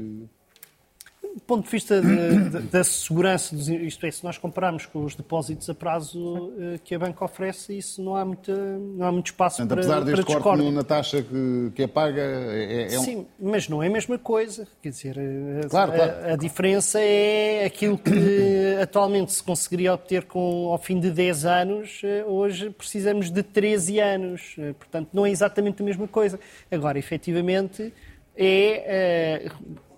do 1.36 1.42
ponto 1.42 1.66
de 1.66 1.70
vista 1.70 2.02
de, 2.02 2.50
de, 2.50 2.60
da 2.68 2.82
segurança, 2.82 3.54
dos, 3.54 3.68
isto 3.68 4.06
é, 4.06 4.12
se 4.12 4.24
nós 4.24 4.38
compararmos 4.38 4.86
com 4.86 5.04
os 5.04 5.16
depósitos 5.16 5.70
a 5.70 5.76
prazo 5.76 6.54
eh, 6.58 6.80
que 6.82 6.96
a 6.96 7.00
banca 7.00 7.26
oferece, 7.26 7.78
isso 7.78 8.02
não 8.02 8.16
há, 8.16 8.24
muita, 8.24 8.56
não 8.56 9.06
há 9.06 9.12
muito 9.12 9.28
espaço 9.28 9.58
Portanto, 9.58 9.86
para 9.86 9.98
Apesar 9.98 10.16
deste 10.16 10.42
corte 10.42 10.72
na 10.72 10.84
taxa 10.84 11.22
que, 11.22 11.72
que 11.76 11.84
é 11.84 11.88
paga, 11.88 12.22
é, 12.22 12.84
é 12.84 12.90
Sim, 13.00 13.18
um... 13.18 13.52
mas 13.52 13.68
não 13.68 13.84
é 13.84 13.88
a 13.88 13.90
mesma 13.90 14.18
coisa. 14.18 14.66
Quer 14.82 14.90
dizer, 14.90 15.18
a, 15.20 15.68
claro, 15.68 15.92
claro. 15.92 16.12
A, 16.26 16.34
a, 16.34 16.36
diferença 16.38 17.02
é 17.02 17.66
aquilo 17.66 17.98
que 17.98 18.78
atualmente 18.82 19.34
se 19.34 19.44
conseguiria 19.44 19.94
obter 19.94 20.24
com, 20.24 20.70
ao 20.70 20.78
fim 20.78 21.02
de 21.02 21.12
10 21.12 21.46
anos, 21.46 22.02
eh, 22.06 22.24
hoje 22.26 22.70
precisamos 22.70 23.30
de 23.30 23.44
13 23.44 24.00
anos. 24.00 24.56
Eh, 24.58 24.72
portanto, 24.72 25.10
não 25.12 25.26
é 25.26 25.32
exatamente 25.32 25.82
a 25.82 25.86
mesma 25.86 26.08
coisa. 26.08 26.40
Agora, 26.72 26.98
efetivamente 26.98 27.92
é, 28.38 29.50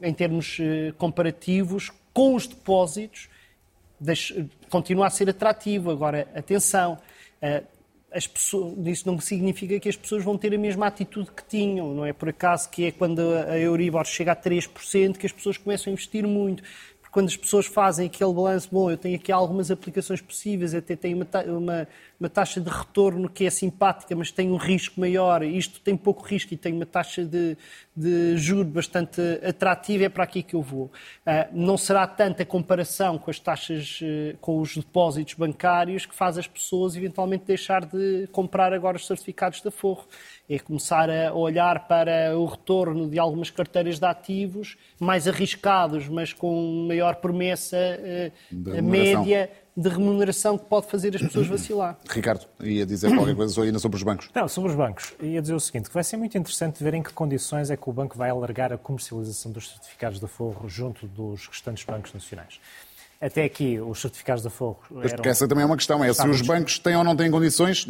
em 0.02 0.14
termos 0.14 0.58
eh, 0.60 0.94
comparativos, 0.98 1.92
com 2.14 2.36
os 2.36 2.48
depósitos, 2.48 3.30
continua 4.70 5.08
a 5.08 5.10
ser 5.10 5.30
atrativo. 5.30 5.92
Agora, 5.92 6.28
atenção, 6.36 6.98
eh, 7.42 7.64
as 8.12 8.26
pessoas, 8.26 8.74
isso 8.88 9.08
não 9.08 9.20
significa 9.20 9.80
que 9.80 9.90
as 9.90 9.96
pessoas 9.96 10.24
vão 10.24 10.38
ter 10.38 10.54
a 10.54 10.58
mesma 10.58 10.88
atitude 10.88 11.32
que 11.32 11.44
tinham. 11.46 11.94
Não 11.94 12.06
é 12.06 12.14
por 12.14 12.30
acaso 12.30 12.70
que 12.70 12.86
é 12.86 12.92
quando 12.92 13.20
a 13.20 13.58
Euribor 13.58 14.06
chega 14.06 14.32
a 14.32 14.36
3% 14.36 15.18
que 15.18 15.26
as 15.26 15.32
pessoas 15.32 15.58
começam 15.58 15.92
a 15.92 15.94
investir 15.94 16.26
muito 16.26 16.64
quando 17.12 17.28
as 17.28 17.38
pessoas 17.38 17.66
fazem 17.66 18.08
aquele 18.08 18.34
balanço, 18.34 18.70
bom, 18.72 18.92
eu 18.92 18.98
tenho 18.98 19.16
aqui 19.16 19.32
algumas 19.32 19.72
aplicações 19.72 20.22
possíveis, 20.22 20.74
até 20.74 20.96
tenho 20.96 21.18
uma, 21.18 21.28
uma, 21.46 21.88
uma, 22.20 22.30
taxa 22.30 22.60
de 22.60 22.70
retorno 22.70 23.30
que 23.30 23.46
é 23.46 23.50
simpática, 23.50 24.16
mas 24.16 24.32
tem 24.32 24.52
um 24.52 24.58
risco 24.58 25.00
maior, 25.00 25.44
isto 25.44 25.80
tem 25.82 25.96
pouco 25.96 26.24
risco 26.24 26.54
e 26.54 26.58
tem 26.58 26.74
uma 26.74 26.86
taxa 26.86 27.24
de, 27.24 27.58
de 27.96 28.38
juro 28.38 28.66
bastante 28.66 29.22
atrativa, 29.44 30.06
é 30.06 30.10
para 30.10 30.24
aqui 30.24 30.44
que 30.44 30.56
eu 30.56 30.62
vou. 30.62 30.86
Uh, 30.86 30.92
não 31.54 31.78
será 31.78 32.06
tanta 32.06 32.46
comparação 32.46 33.18
com 33.18 33.32
as 33.32 33.40
taxas, 33.40 34.00
uh, 34.02 34.38
com 34.40 34.60
os 34.60 34.76
depósitos 34.76 35.34
bancários 35.34 36.06
que 36.06 36.16
faz 36.16 36.38
as 36.38 36.48
pessoas 36.48 36.96
eventualmente 36.96 37.46
deixar 37.46 37.86
de 37.86 38.28
comprar 38.32 38.74
agora 38.74 38.98
os 38.98 39.08
certificados 39.08 39.62
da 39.62 39.72
Forro 39.72 40.06
é 40.50 40.60
começar 40.60 41.10
a 41.10 41.34
olhar 41.34 41.88
para 41.88 42.38
o 42.38 42.46
retorno 42.46 43.10
de 43.10 43.20
algumas 43.20 43.50
carteiras 43.50 44.00
de 44.00 44.06
ativos 44.06 44.78
mais 45.00 45.28
arriscados, 45.28 46.08
mas 46.08 46.32
com 46.34 46.86
maior 46.88 47.16
promessa 47.16 47.78
uh, 47.78 48.82
média 48.82 49.50
de 49.78 49.90
remuneração 49.90 50.58
que 50.58 50.66
pode 50.66 50.88
fazer 50.88 51.16
as 51.16 51.22
pessoas 51.22 51.46
vacilar. 51.46 52.00
Ricardo, 52.10 52.48
ia 52.62 52.84
dizer 52.84 53.14
qualquer 53.14 53.36
coisa 53.36 53.62
ainda 53.62 53.78
sobre 53.78 53.98
os 53.98 54.04
bancos? 54.04 54.30
Não, 54.34 54.48
sobre 54.48 54.72
os 54.72 54.76
bancos. 54.76 55.14
Ia 55.22 55.40
dizer 55.40 55.54
o 55.54 55.60
seguinte, 55.60 55.88
que 55.88 55.94
vai 55.94 56.04
ser 56.04 56.18
muito 56.18 56.36
interessante 56.36 56.84
ver 56.84 56.96
em 56.96 57.04
que 57.04 57.14
condições 57.14 57.70
é 57.70 57.78
que 57.78 57.88
o 57.88 57.94
banco 57.94 58.18
vai 58.18 58.32
alargar 58.32 58.74
a 58.74 58.78
comercialização 58.78 59.52
dos 59.52 59.70
certificados 59.70 60.20
de 60.20 60.28
forro 60.28 60.68
junto 60.68 61.08
dos 61.08 61.48
restantes 61.48 61.84
bancos 61.84 62.12
nacionais. 62.12 62.60
Até 63.20 63.44
aqui, 63.44 63.80
os 63.80 64.00
certificados 64.00 64.44
de 64.44 64.50
fogo. 64.50 64.80
Eram... 64.92 65.02
Porque 65.02 65.30
essa 65.30 65.48
também 65.48 65.64
é 65.64 65.66
uma 65.66 65.76
questão: 65.76 66.04
é 66.04 66.14
se 66.14 66.28
os 66.28 66.42
bancos 66.42 66.78
têm 66.78 66.96
ou 66.96 67.04
não 67.04 67.16
têm 67.16 67.32
condições, 67.32 67.88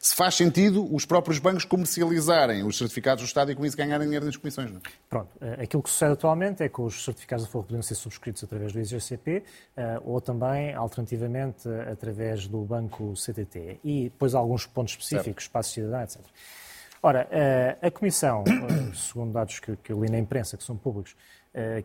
se 0.00 0.14
faz 0.16 0.34
sentido 0.34 0.92
os 0.92 1.04
próprios 1.04 1.38
bancos 1.38 1.64
comercializarem 1.64 2.64
os 2.64 2.76
certificados 2.76 3.22
do 3.22 3.26
Estado 3.26 3.52
e 3.52 3.54
com 3.54 3.64
isso 3.64 3.76
ganharem 3.76 4.06
dinheiro 4.06 4.26
nas 4.26 4.36
comissões. 4.36 4.70
Não? 4.70 4.78
É? 4.78 4.82
Pronto, 5.08 5.28
eh, 5.40 5.62
aquilo 5.62 5.82
que 5.82 5.90
sucede 5.90 6.12
atualmente 6.12 6.62
é 6.62 6.68
que 6.68 6.80
os 6.80 7.04
certificados 7.04 7.46
de 7.46 7.52
fogo 7.52 7.66
podem 7.68 7.82
ser 7.82 7.94
subscritos 7.94 8.42
através 8.42 8.72
do 8.72 8.80
IGCP 8.80 9.44
eh, 9.76 10.00
ou 10.04 10.20
também, 10.20 10.74
alternativamente, 10.74 11.68
através 11.90 12.48
do 12.48 12.60
banco 12.62 13.14
CTT. 13.14 13.80
E 13.84 14.04
depois 14.04 14.34
alguns 14.34 14.66
pontos 14.66 14.94
específicos, 14.94 15.44
espaço 15.44 15.72
cidadão, 15.72 16.02
etc. 16.02 16.20
Ora, 17.00 17.28
eh, 17.30 17.76
a 17.80 17.90
Comissão, 17.92 18.42
segundo 18.92 19.32
dados 19.32 19.60
que 19.60 19.92
eu 19.92 20.02
li 20.02 20.10
na 20.10 20.18
imprensa, 20.18 20.56
que 20.56 20.64
são 20.64 20.76
públicos, 20.76 21.14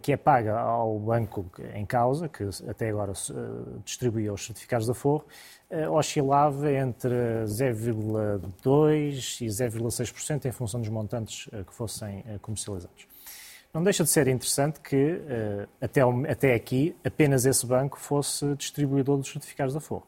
que 0.02 0.12
é 0.12 0.18
paga 0.18 0.60
ao 0.60 1.00
banco 1.00 1.50
em 1.74 1.86
causa, 1.86 2.28
que 2.28 2.44
até 2.68 2.90
agora 2.90 3.14
eh, 3.14 3.34
distribuía 3.84 4.34
os 4.34 4.46
certificados 4.46 4.86
da 4.86 4.94
Forro, 4.94 5.26
eh, 5.70 5.88
oscilava 5.90 6.72
entre 6.72 7.10
0,2% 7.46 9.42
e 9.42 9.48
0,6% 9.48 10.46
em 10.46 10.52
função 10.52 10.80
dos 10.80 10.90
montantes 10.90 11.50
que 11.66 11.74
fossem 11.74 12.24
comercializados. 12.42 13.08
Não 13.74 13.84
deixa 13.84 14.04
de 14.04 14.10
ser 14.10 14.28
interessante 14.28 14.80
que, 14.80 15.20
até, 15.82 16.54
aqui, 16.54 16.96
apenas 17.04 17.44
esse 17.44 17.66
banco 17.66 18.00
fosse 18.00 18.54
distribuidor 18.56 19.18
dos 19.18 19.32
certificados 19.32 19.74
da 19.74 19.80
Forro. 19.80 20.06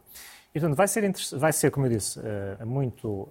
E, 0.54 0.60
portanto, 0.60 0.78
vai 0.78 0.88
ser, 0.88 1.12
vai 1.36 1.52
ser, 1.52 1.72
como 1.72 1.88
eu 1.88 1.90
disse, 1.90 2.20
muito 2.64 3.28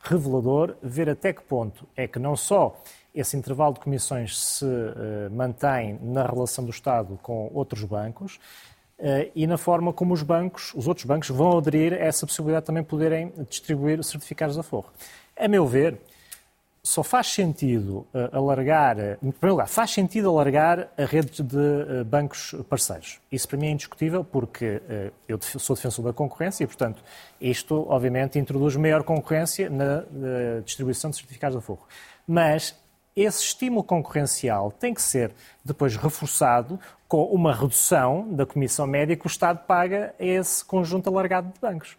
revelador 0.00 0.76
ver 0.82 1.10
até 1.10 1.34
que 1.34 1.42
ponto 1.42 1.86
é 1.94 2.08
que 2.08 2.18
não 2.18 2.34
só 2.34 2.82
esse 3.14 3.36
intervalo 3.36 3.74
de 3.74 3.80
comissões 3.80 4.38
se 4.38 4.64
uh, 4.64 5.30
mantém 5.30 5.98
na 6.02 6.24
relação 6.26 6.64
do 6.64 6.70
Estado 6.70 7.18
com 7.22 7.50
outros 7.52 7.84
bancos 7.84 8.36
uh, 8.98 9.30
e 9.34 9.46
na 9.46 9.58
forma 9.58 9.92
como 9.92 10.14
os 10.14 10.22
bancos, 10.22 10.72
os 10.74 10.86
outros 10.86 11.04
bancos, 11.06 11.28
vão 11.28 11.58
aderir 11.58 11.92
a 11.92 11.96
essa 11.96 12.26
possibilidade 12.26 12.62
de 12.62 12.66
também 12.66 12.84
poderem 12.84 13.32
distribuir 13.48 14.02
certificados 14.04 14.56
da 14.56 14.62
Forro. 14.62 14.90
A 15.36 15.48
meu 15.48 15.66
ver, 15.66 15.98
só 16.82 17.02
faz 17.02 17.26
sentido 17.26 18.06
uh, 18.14 18.30
alargar, 18.32 18.96
em 19.20 19.30
primeiro 19.32 19.50
lugar, 19.50 19.68
faz 19.68 19.90
sentido 19.90 20.28
alargar 20.28 20.88
a 20.96 21.04
rede 21.04 21.42
de 21.42 22.04
bancos 22.06 22.54
parceiros. 22.68 23.18
Isso 23.30 23.48
para 23.48 23.58
mim 23.58 23.66
é 23.66 23.70
indiscutível 23.72 24.24
porque 24.24 24.80
eu 25.28 25.38
sou 25.42 25.74
defensor 25.74 26.04
da 26.04 26.12
concorrência 26.12 26.62
e, 26.64 26.66
portanto, 26.66 27.02
isto 27.40 27.86
obviamente 27.88 28.38
introduz 28.38 28.76
maior 28.76 29.02
concorrência 29.02 29.68
na 29.68 30.04
distribuição 30.64 31.10
de 31.10 31.16
certificados 31.16 31.54
de 31.54 31.58
aforro. 31.58 31.86
Mas 32.26 32.79
esse 33.14 33.42
estímulo 33.42 33.82
concorrencial 33.82 34.70
tem 34.70 34.94
que 34.94 35.02
ser 35.02 35.32
depois 35.64 35.96
reforçado 35.96 36.78
com 37.08 37.24
uma 37.24 37.54
redução 37.54 38.32
da 38.32 38.46
comissão 38.46 38.86
média 38.86 39.16
que 39.16 39.26
o 39.26 39.28
Estado 39.28 39.66
paga 39.66 40.14
a 40.18 40.24
esse 40.24 40.64
conjunto 40.64 41.08
alargado 41.08 41.52
de 41.52 41.60
bancos. 41.60 41.96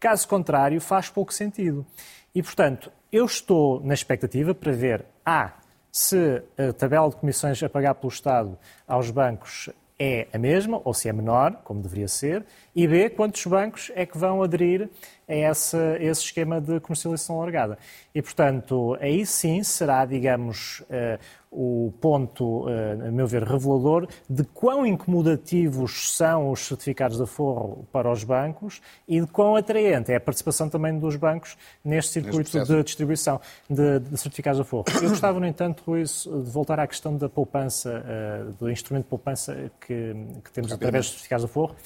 Caso 0.00 0.26
contrário, 0.26 0.80
faz 0.80 1.08
pouco 1.08 1.32
sentido. 1.32 1.86
E, 2.34 2.42
portanto, 2.42 2.90
eu 3.12 3.24
estou 3.24 3.80
na 3.84 3.94
expectativa 3.94 4.54
para 4.54 4.72
ver, 4.72 5.04
A, 5.24 5.52
se 5.92 6.42
a 6.58 6.72
tabela 6.72 7.08
de 7.08 7.16
comissões 7.16 7.62
a 7.62 7.68
pagar 7.68 7.94
pelo 7.94 8.12
Estado 8.12 8.58
aos 8.88 9.10
bancos 9.10 9.70
é 9.98 10.26
a 10.32 10.38
mesma 10.38 10.80
ou 10.84 10.92
se 10.92 11.08
é 11.08 11.12
menor, 11.12 11.60
como 11.64 11.80
deveria 11.80 12.08
ser, 12.08 12.44
e 12.74 12.86
B, 12.86 13.10
quantos 13.10 13.44
bancos 13.46 13.92
é 13.94 14.04
que 14.04 14.18
vão 14.18 14.42
aderir 14.42 14.88
a 15.28 15.34
esse, 15.34 15.76
esse 16.00 16.24
esquema 16.24 16.60
de 16.60 16.80
comercialização 16.80 17.36
alargada. 17.36 17.78
E, 18.14 18.20
portanto, 18.20 18.96
aí 19.00 19.24
sim 19.24 19.62
será, 19.62 20.04
digamos, 20.04 20.80
uh, 20.80 21.18
o 21.54 21.92
ponto, 22.00 22.64
uh, 22.64 23.06
a 23.06 23.10
meu 23.12 23.26
ver, 23.28 23.44
revelador 23.44 24.08
de 24.28 24.42
quão 24.44 24.84
incomodativos 24.84 26.12
são 26.16 26.50
os 26.50 26.66
certificados 26.66 27.16
de 27.16 27.22
aforro 27.22 27.86
para 27.92 28.10
os 28.10 28.24
bancos 28.24 28.80
e 29.06 29.20
de 29.20 29.26
quão 29.28 29.54
atraente 29.54 30.10
é 30.10 30.16
a 30.16 30.20
participação 30.20 30.68
também 30.68 30.98
dos 30.98 31.14
bancos 31.14 31.56
neste 31.84 32.12
circuito 32.12 32.64
de 32.64 32.82
distribuição 32.82 33.40
de, 33.70 34.00
de, 34.00 34.18
certificados 34.18 34.58
de 34.58 34.62
aforro. 34.62 34.84
Eu 35.00 35.10
gostava, 35.10 35.38
no 35.38 35.46
entanto, 35.46 35.84
de 35.94 36.50
voltar 36.50 36.80
à 36.80 36.86
questão 36.86 37.16
da 37.16 37.28
poupança, 37.28 38.04
uh, 38.04 38.52
do 38.54 38.68
instrumento 38.68 39.04
de 39.04 39.10
poupança 39.10 39.70
que, 39.80 40.14
que 40.42 40.50
temos 40.50 40.72
através 40.72 41.04
dos 41.04 41.12
certificados 41.12 41.44
de 41.44 41.50
aforro 41.50 41.76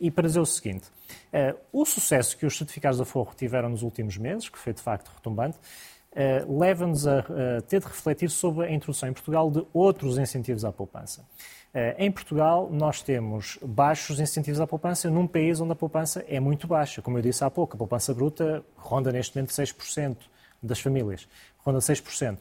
e 0.00 0.10
para 0.10 0.26
dizer 0.26 0.40
o 0.40 0.46
seguinte: 0.46 0.86
uh, 1.32 1.58
o 1.72 1.84
sucesso 1.86 2.36
que 2.36 2.44
os 2.44 2.56
certificados 2.56 2.98
de 2.98 3.02
aforro 3.02 3.32
tiveram 3.34 3.70
nos 3.70 3.82
últimos 3.82 4.18
meses, 4.18 4.48
que 4.48 4.58
foi 4.58 4.72
de 4.72 4.82
facto 4.82 5.10
retumbante, 5.14 5.58
uh, 6.14 6.58
leva-nos 6.58 7.06
a, 7.06 7.22
ter 7.68 7.80
de 7.80 7.86
refletir 7.86 8.30
sobre 8.30 8.66
a 8.66 8.72
introdução 8.72 9.08
em 9.08 9.12
Portugal 9.12 9.50
de 9.50 9.64
outros 9.72 10.18
incentivos 10.18 10.64
à 10.64 10.72
poupança. 10.72 11.22
Uh, 11.74 11.94
em 11.98 12.10
Portugal, 12.10 12.68
nós 12.70 13.02
temos 13.02 13.58
baixos 13.62 14.20
incentivos 14.20 14.60
à 14.60 14.66
poupança 14.66 15.10
num 15.10 15.26
país 15.26 15.60
onde 15.60 15.72
a 15.72 15.76
poupança 15.76 16.24
é 16.28 16.38
muito 16.38 16.66
baixa. 16.66 17.02
Como 17.02 17.18
eu 17.18 17.22
disse 17.22 17.44
há 17.44 17.50
pouco, 17.50 17.74
a 17.74 17.78
poupança 17.78 18.14
bruta 18.14 18.64
ronda 18.76 19.10
neste 19.10 19.36
momento 19.36 19.50
6% 19.50 20.16
das 20.62 20.80
famílias. 20.80 21.28
Ronda 21.58 21.78
6%. 21.78 22.38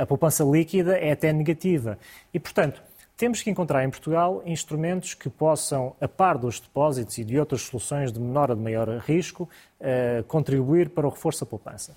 a 0.00 0.06
poupança 0.06 0.42
líquida 0.44 0.96
é 0.98 1.12
até 1.12 1.32
negativa. 1.32 1.98
E, 2.32 2.40
portanto, 2.40 2.82
temos 3.18 3.42
que 3.42 3.50
encontrar 3.50 3.84
em 3.84 3.90
Portugal 3.90 4.40
instrumentos 4.46 5.12
que 5.12 5.28
possam, 5.28 5.96
a 6.00 6.06
par 6.06 6.38
dos 6.38 6.60
depósitos 6.60 7.18
e 7.18 7.24
de 7.24 7.36
outras 7.36 7.62
soluções 7.62 8.12
de 8.12 8.20
menor 8.20 8.48
ou 8.48 8.54
de 8.54 8.62
maior 8.62 8.88
risco, 8.98 9.50
eh, 9.80 10.22
contribuir 10.28 10.90
para 10.90 11.04
o 11.04 11.10
reforço 11.10 11.40
da 11.40 11.46
poupança. 11.50 11.96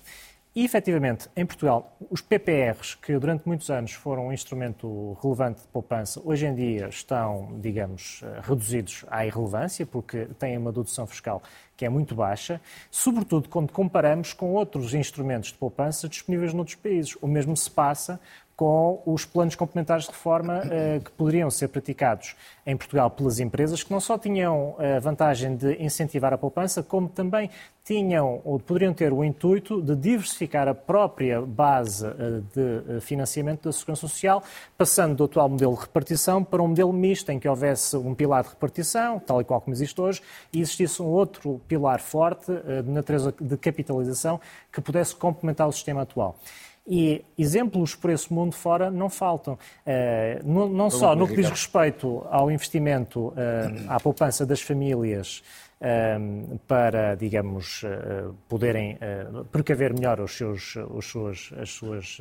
E, 0.54 0.66
efetivamente, 0.66 1.30
em 1.34 1.46
Portugal, 1.46 1.96
os 2.10 2.20
PPRs, 2.20 2.94
que 2.94 3.18
durante 3.18 3.46
muitos 3.46 3.70
anos 3.70 3.92
foram 3.92 4.26
um 4.26 4.32
instrumento 4.34 5.16
relevante 5.22 5.62
de 5.62 5.68
poupança, 5.68 6.20
hoje 6.22 6.44
em 6.44 6.54
dia 6.54 6.88
estão, 6.88 7.58
digamos, 7.58 8.20
eh, 8.22 8.40
reduzidos 8.42 9.02
à 9.08 9.24
irrelevância, 9.24 9.86
porque 9.86 10.26
têm 10.38 10.58
uma 10.58 10.70
dedução 10.70 11.06
fiscal 11.06 11.42
que 11.74 11.86
é 11.86 11.88
muito 11.88 12.14
baixa, 12.14 12.60
sobretudo 12.90 13.48
quando 13.48 13.72
comparamos 13.72 14.34
com 14.34 14.52
outros 14.52 14.92
instrumentos 14.92 15.52
de 15.52 15.56
poupança 15.56 16.06
disponíveis 16.06 16.52
noutros 16.52 16.76
países. 16.76 17.16
O 17.22 17.26
mesmo 17.26 17.56
se 17.56 17.70
passa 17.70 18.20
com 18.56 19.02
os 19.06 19.24
planos 19.24 19.54
complementares 19.54 20.04
de 20.04 20.10
reforma 20.10 20.60
uh, 20.60 21.00
que 21.02 21.10
poderiam 21.12 21.50
ser 21.50 21.68
praticados 21.68 22.36
em 22.64 22.76
Portugal 22.76 23.10
pelas 23.10 23.40
empresas, 23.40 23.82
que 23.82 23.90
não 23.90 24.00
só 24.00 24.16
tinham 24.16 24.76
a 24.78 25.00
vantagem 25.00 25.56
de 25.56 25.82
incentivar 25.82 26.32
a 26.32 26.38
poupança, 26.38 26.82
como 26.82 27.08
também 27.08 27.50
tinham 27.84 28.40
ou 28.44 28.60
poderiam 28.60 28.94
ter 28.94 29.12
o 29.12 29.24
intuito 29.24 29.82
de 29.82 29.96
diversificar 29.96 30.68
a 30.68 30.74
própria 30.74 31.40
base 31.40 32.06
uh, 32.06 32.44
de 32.54 33.00
financiamento 33.00 33.64
da 33.64 33.72
Segurança 33.72 34.02
Social, 34.02 34.42
passando 34.78 35.16
do 35.16 35.24
atual 35.24 35.48
modelo 35.48 35.74
de 35.74 35.80
repartição 35.80 36.44
para 36.44 36.62
um 36.62 36.68
modelo 36.68 36.92
misto, 36.92 37.32
em 37.32 37.40
que 37.40 37.48
houvesse 37.48 37.96
um 37.96 38.14
pilar 38.14 38.44
de 38.44 38.50
repartição, 38.50 39.18
tal 39.18 39.40
e 39.40 39.44
qual 39.44 39.60
como 39.60 39.74
existe 39.74 40.00
hoje, 40.00 40.22
e 40.52 40.60
existisse 40.60 41.02
um 41.02 41.06
outro 41.06 41.60
pilar 41.66 42.00
forte, 42.00 42.52
de 42.84 42.90
natureza 42.90 43.34
de 43.40 43.56
capitalização, 43.56 44.40
que 44.72 44.80
pudesse 44.80 45.16
complementar 45.16 45.66
o 45.66 45.72
sistema 45.72 46.02
atual. 46.02 46.36
E 46.86 47.24
exemplos 47.38 47.94
por 47.94 48.10
esse 48.10 48.32
mundo 48.32 48.54
fora 48.54 48.90
não 48.90 49.08
faltam. 49.08 49.54
Uh, 49.54 50.44
não, 50.44 50.68
não 50.68 50.90
só 50.90 51.14
no 51.14 51.28
que 51.28 51.36
diz 51.36 51.48
respeito 51.48 52.26
ao 52.28 52.50
investimento, 52.50 53.28
uh, 53.28 53.34
à 53.88 54.00
poupança 54.00 54.44
das 54.44 54.60
famílias, 54.60 55.44
uh, 55.80 56.58
para, 56.66 57.14
digamos, 57.14 57.84
poderem 58.48 58.98
precaver 59.52 59.94
melhor 59.94 60.20
os 60.20 60.36
seus, 60.36 60.74
os 60.90 61.06
suas, 61.06 61.52
as 61.56 61.70
suas 61.70 62.18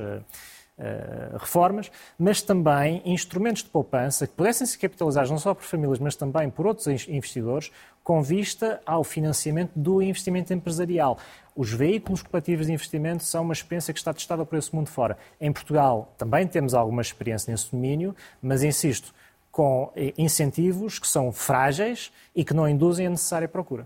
reformas, 1.39 1.91
mas 2.17 2.41
também 2.41 3.01
instrumentos 3.05 3.61
de 3.63 3.69
poupança 3.69 4.25
que 4.25 4.33
pudessem 4.33 4.65
ser 4.65 4.79
capitalizados 4.79 5.29
não 5.29 5.37
só 5.37 5.53
por 5.53 5.63
famílias, 5.63 5.99
mas 5.99 6.15
também 6.15 6.49
por 6.49 6.65
outros 6.65 6.87
investidores, 7.07 7.71
com 8.03 8.21
vista 8.23 8.81
ao 8.85 9.03
financiamento 9.03 9.71
do 9.75 10.01
investimento 10.01 10.53
empresarial. 10.53 11.17
Os 11.61 11.71
veículos 11.71 12.23
coletivos 12.23 12.65
de 12.65 12.73
investimento 12.73 13.23
são 13.23 13.43
uma 13.43 13.53
experiência 13.53 13.93
que 13.93 13.99
está 13.99 14.11
testada 14.11 14.43
por 14.43 14.57
esse 14.57 14.75
mundo 14.75 14.89
fora. 14.89 15.15
Em 15.39 15.53
Portugal 15.53 16.11
também 16.17 16.47
temos 16.47 16.73
alguma 16.73 17.03
experiência 17.03 17.51
nesse 17.51 17.71
domínio, 17.71 18.15
mas 18.41 18.63
insisto, 18.63 19.13
com 19.51 19.93
eh, 19.95 20.11
incentivos 20.17 20.97
que 20.97 21.07
são 21.07 21.31
frágeis 21.31 22.11
e 22.35 22.43
que 22.43 22.51
não 22.51 22.67
induzem 22.67 23.05
a 23.05 23.11
necessária 23.11 23.47
procura. 23.47 23.85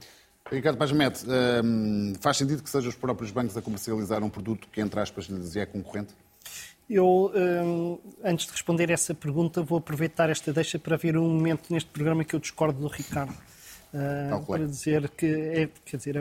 Ricardo 0.49 0.77
Paz 0.77 0.93
Mete, 0.93 1.25
hum, 1.65 2.13
faz 2.21 2.38
sentido 2.38 2.63
que 2.63 2.69
sejam 2.69 2.88
os 2.88 2.95
próprios 2.95 3.29
bancos 3.29 3.57
a 3.57 3.61
comercializar 3.61 4.23
um 4.23 4.29
produto 4.29 4.69
que, 4.71 4.79
entre 4.79 4.97
aspas, 5.01 5.25
lhes 5.25 5.57
é 5.57 5.65
concorrente? 5.65 6.13
Eu, 6.89 7.29
hum, 7.35 7.99
antes 8.23 8.45
de 8.45 8.53
responder 8.53 8.89
essa 8.89 9.13
pergunta, 9.13 9.61
vou 9.61 9.79
aproveitar 9.79 10.29
esta 10.29 10.53
deixa 10.53 10.79
para 10.79 10.95
ver 10.95 11.17
um 11.17 11.27
momento 11.27 11.73
neste 11.73 11.89
programa 11.89 12.23
que 12.23 12.38
eu 12.38 12.39
discordo 12.39 12.79
do 12.79 12.88
Ricardo. 12.88 13.35
Uh, 13.95 14.45
para 14.45 14.67
dizer 14.67 15.08
que, 15.12 15.25
é, 15.25 15.69
quer 15.86 15.95
dizer, 15.95 16.15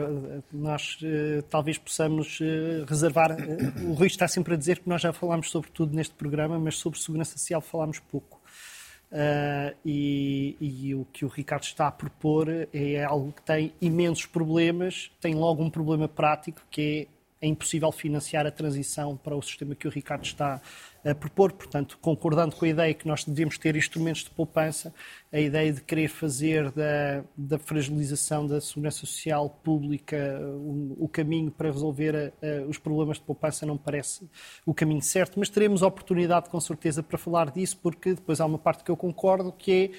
nós 0.49 0.97
uh, 1.01 1.41
talvez 1.49 1.77
possamos 1.77 2.39
uh, 2.39 2.85
reservar. 2.87 3.35
o 3.83 3.91
Rui 3.91 4.07
está 4.07 4.29
sempre 4.29 4.53
a 4.53 4.57
dizer 4.57 4.79
que 4.79 4.87
nós 4.87 5.01
já 5.01 5.11
falámos 5.11 5.51
sobre 5.51 5.69
tudo 5.71 5.93
neste 5.93 6.13
programa, 6.13 6.57
mas 6.57 6.77
sobre 6.77 6.97
segurança 6.97 7.37
social 7.37 7.59
falámos 7.59 7.99
pouco. 7.99 8.39
E, 9.85 10.57
e, 10.59 10.93
o 10.93 11.05
que 11.05 11.23
o 11.23 11.29
Ricardo 11.29 11.63
está 11.63 11.87
a 11.87 11.91
propor 11.91 12.49
é 12.73 13.03
algo 13.03 13.31
que 13.31 13.41
tem 13.43 13.73
imensos 13.79 14.25
problemas, 14.25 15.09
tem 15.21 15.33
logo 15.35 15.63
um 15.63 15.69
problema 15.69 16.07
prático, 16.07 16.61
que 16.69 17.07
é, 17.41 17.45
é 17.45 17.47
impossível 17.47 17.91
financiar 17.93 18.45
a 18.45 18.51
transição 18.51 19.15
para 19.15 19.33
o 19.33 19.41
sistema 19.41 19.73
que 19.73 19.87
o 19.87 19.91
Ricardo 19.91 20.25
está 20.25 20.61
a 21.05 21.13
propor, 21.13 21.51
portanto, 21.51 21.99
concordando 22.01 22.55
com 22.55 22.65
a 22.65 22.67
ideia 22.67 22.93
que 22.93 23.07
nós 23.07 23.23
devemos 23.23 23.59
ter 23.59 23.75
instrumentos 23.75 24.23
de 24.23 24.31
poupança, 24.31 24.91
a 25.31 25.39
ideia 25.39 25.71
de 25.71 25.81
querer 25.81 26.07
fazer 26.07 26.71
da, 26.71 27.23
da 27.37 27.59
fragilização 27.59 28.47
da 28.47 28.59
segurança 28.59 29.05
social 29.05 29.47
pública 29.63 30.17
o, 30.41 31.05
o 31.05 31.07
caminho 31.07 31.51
para 31.51 31.69
resolver 31.71 32.15
a, 32.15 32.47
a, 32.47 32.65
os 32.67 32.79
problemas 32.79 33.17
de 33.17 33.23
poupança 33.23 33.65
não 33.67 33.77
parece 33.77 34.27
o 34.65 34.73
caminho 34.73 35.01
certo, 35.01 35.37
mas 35.37 35.47
teremos 35.47 35.83
oportunidade 35.83 36.49
com 36.49 36.59
certeza 36.59 37.03
para 37.03 37.19
falar 37.19 37.51
disso, 37.51 37.77
porque 37.83 38.15
depois 38.15 38.41
há 38.41 38.45
uma 38.45 38.57
parte 38.57 38.83
que 38.83 38.89
eu 38.89 38.97
concordo, 38.97 39.51
que 39.51 39.71
é 39.71 39.91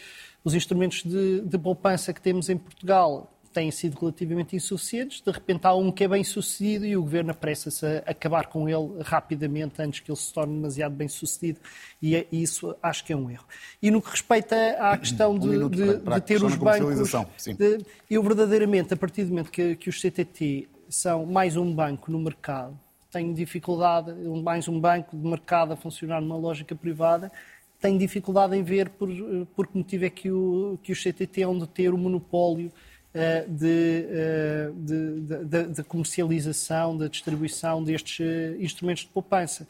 os 0.43 0.55
instrumentos 0.55 1.05
de, 1.05 1.41
de 1.41 1.59
poupança 1.59 2.13
que 2.13 2.21
temos 2.21 2.49
em 2.49 2.57
Portugal 2.57 3.33
têm 3.57 3.71
sido 3.71 3.99
relativamente 3.99 4.55
insuficientes. 4.55 5.23
De 5.23 5.31
repente 5.31 5.67
há 5.67 5.75
um 5.75 5.91
que 5.91 6.05
é 6.05 6.09
bem 6.09 6.23
sucedido 6.23 6.85
e 6.85 6.95
o 6.95 7.01
governo 7.01 7.31
apressa-se 7.31 7.87
a 7.87 8.11
acabar 8.11 8.49
com 8.49 8.69
ele 8.69 9.03
rapidamente 9.03 9.81
antes 9.81 10.01
que 10.01 10.11
ele 10.11 10.19
se 10.19 10.31
torne 10.31 10.55
demasiado 10.55 10.95
bem 10.95 11.09
sucedido. 11.09 11.59
E 12.03 12.17
é, 12.17 12.27
isso 12.31 12.77
acho 12.83 13.03
que 13.03 13.15
é 13.15 13.17
um 13.17 13.31
erro. 13.31 13.47
E 13.81 13.91
no 13.91 14.03
que 14.03 14.11
respeita 14.11 14.77
à 14.79 14.95
questão 14.99 15.39
de, 15.39 15.49
um 15.49 15.71
de, 15.71 15.97
de 15.97 16.21
ter 16.21 16.45
os 16.45 16.55
bancos. 16.55 17.11
De, 17.47 17.79
eu 18.11 18.23
verdadeiramente, 18.23 18.93
a 18.93 18.97
partir 18.97 19.25
do 19.25 19.31
momento 19.31 19.51
que, 19.51 19.75
que 19.77 19.89
os 19.89 20.03
CTT 20.03 20.69
são 20.91 21.25
mais 21.25 21.57
um 21.57 21.75
banco 21.75 22.13
no 22.13 22.19
mercado, 22.19 22.79
tenho 23.11 23.33
dificuldade, 23.33 24.13
mais 24.45 24.69
um 24.69 24.79
banco 24.79 25.17
de 25.17 25.27
mercado 25.27 25.73
a 25.73 25.77
funcionar 25.77 26.21
numa 26.21 26.37
lógica 26.37 26.75
privada, 26.75 27.33
tenho 27.81 27.99
dificuldade 27.99 28.55
em 28.55 28.63
ver 28.63 28.91
por, 28.91 29.09
por 29.55 29.67
que 29.67 29.79
motivo 29.79 30.05
é 30.05 30.11
que, 30.11 30.31
o, 30.31 30.79
que 30.83 30.93
os 30.93 31.03
CTT 31.03 31.43
hão 31.43 31.59
de 31.59 31.67
ter 31.67 31.95
o 31.95 31.97
monopólio 31.97 32.71
de, 33.49 34.73
de, 34.75 35.45
de, 35.45 35.75
de, 35.75 35.83
comercialização, 35.85 36.97
da 36.97 37.09
distribuição 37.09 37.83
destes 37.83 38.21
eh, 38.21 38.57
instrumentos 38.61 39.05
de 39.05 39.09
poupança. 39.09 39.67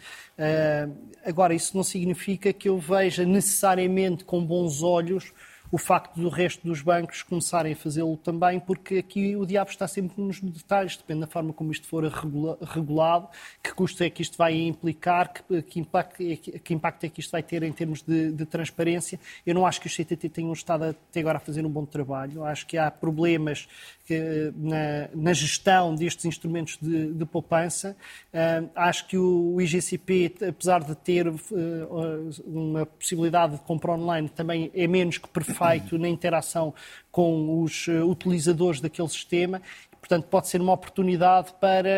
Agora, 1.24 1.54
isso 1.54 1.76
não 1.76 1.84
significa 1.84 2.52
que 2.52 2.68
eu 2.68 2.78
veja 2.78 3.24
necessariamente 3.24 4.24
com 4.24 4.44
bons 4.44 4.82
olhos 4.82 5.32
o 5.70 5.78
facto 5.78 6.20
do 6.20 6.28
resto 6.28 6.66
dos 6.66 6.80
bancos 6.82 7.22
começarem 7.22 7.72
a 7.72 7.76
fazê-lo 7.76 8.16
também, 8.16 8.60
porque 8.60 8.98
aqui 8.98 9.36
o 9.36 9.44
diabo 9.44 9.70
está 9.70 9.88
sempre 9.88 10.20
nos 10.20 10.40
detalhes, 10.40 10.96
depende 10.96 11.20
da 11.20 11.26
forma 11.26 11.52
como 11.52 11.72
isto 11.72 11.86
for 11.86 12.04
regulado, 12.04 13.28
que 13.62 13.74
custo 13.74 14.02
é 14.02 14.10
que 14.10 14.22
isto 14.22 14.38
vai 14.38 14.54
implicar, 14.54 15.32
que, 15.32 15.62
que, 15.62 15.80
impacto, 15.80 16.16
que 16.62 16.74
impacto 16.74 17.04
é 17.04 17.08
que 17.08 17.20
isto 17.20 17.30
vai 17.30 17.42
ter 17.42 17.62
em 17.62 17.72
termos 17.72 18.02
de, 18.02 18.30
de 18.32 18.46
transparência. 18.46 19.18
Eu 19.44 19.54
não 19.54 19.66
acho 19.66 19.80
que 19.80 19.86
os 19.86 19.96
CTT 19.96 20.28
tenham 20.28 20.52
estado 20.52 20.84
até 20.84 21.20
agora 21.20 21.38
a 21.38 21.40
fazer 21.40 21.64
um 21.66 21.70
bom 21.70 21.84
trabalho, 21.84 22.44
acho 22.44 22.66
que 22.66 22.78
há 22.78 22.90
problemas 22.90 23.68
que, 24.06 24.52
na, 24.56 25.08
na, 25.14 25.32
gestão 25.32 25.94
destes 25.94 26.24
instrumentos 26.24 26.78
de, 26.80 27.12
de 27.12 27.24
poupança. 27.24 27.96
Uh, 28.32 28.70
acho 28.74 29.06
que 29.08 29.18
o, 29.18 29.54
o 29.54 29.60
IGCP, 29.60 30.34
apesar 30.48 30.82
de 30.82 30.94
ter 30.94 31.26
uh, 31.26 32.30
uma 32.46 32.86
possibilidade 32.86 33.54
de 33.56 33.62
compra 33.62 33.92
online, 33.92 34.28
também 34.28 34.70
é 34.74 34.86
menos 34.86 35.18
que 35.18 35.28
perfeito 35.28 35.55
na 35.98 36.08
interação 36.08 36.74
com 37.10 37.62
os 37.62 37.86
uh, 37.88 38.08
utilizadores 38.08 38.80
daquele 38.80 39.08
sistema. 39.08 39.60
Portanto, 39.98 40.28
pode 40.28 40.46
ser 40.46 40.60
uma 40.60 40.72
oportunidade 40.72 41.52
para 41.60 41.90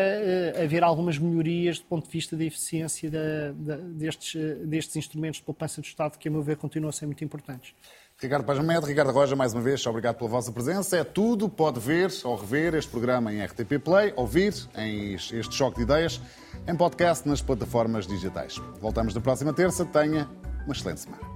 haver 0.63 0.83
algumas 0.83 1.19
melhorias 1.19 1.77
do 1.77 1.85
ponto 1.85 2.05
de 2.05 2.11
vista 2.11 2.35
da 2.35 2.43
eficiência 2.43 3.11
da, 3.11 3.51
da, 3.51 3.75
destes, 3.77 4.33
destes 4.65 4.95
instrumentos 4.95 5.39
de 5.39 5.45
poupança 5.45 5.79
do 5.79 5.85
Estado, 5.85 6.17
que, 6.17 6.27
a 6.27 6.31
meu 6.31 6.41
ver, 6.41 6.57
continuam 6.57 6.89
a 6.89 6.91
ser 6.91 7.05
muito 7.05 7.23
importantes. 7.23 7.75
Ricardo 8.21 8.43
Paz 8.43 8.59
Med, 8.59 8.85
Ricardo 8.85 9.13
Roja, 9.13 9.33
mais 9.33 9.53
uma 9.53 9.61
vez, 9.61 9.85
obrigado 9.87 10.17
pela 10.17 10.29
vossa 10.29 10.51
presença. 10.51 10.97
É 10.97 11.05
tudo, 11.05 11.47
pode 11.47 11.79
ver 11.79 12.11
ou 12.25 12.35
rever 12.35 12.75
este 12.75 12.91
programa 12.91 13.31
em 13.33 13.41
RTP 13.41 13.79
Play, 13.81 14.11
ouvir 14.17 14.53
em 14.75 15.13
este 15.13 15.55
choque 15.55 15.77
de 15.77 15.83
ideias, 15.83 16.19
em 16.67 16.75
podcast 16.75 17.25
nas 17.25 17.41
plataformas 17.41 18.05
digitais. 18.05 18.57
Voltamos 18.81 19.13
na 19.13 19.21
próxima 19.21 19.53
terça. 19.53 19.85
Tenha 19.85 20.27
uma 20.65 20.73
excelente 20.73 20.99
semana. 20.99 21.28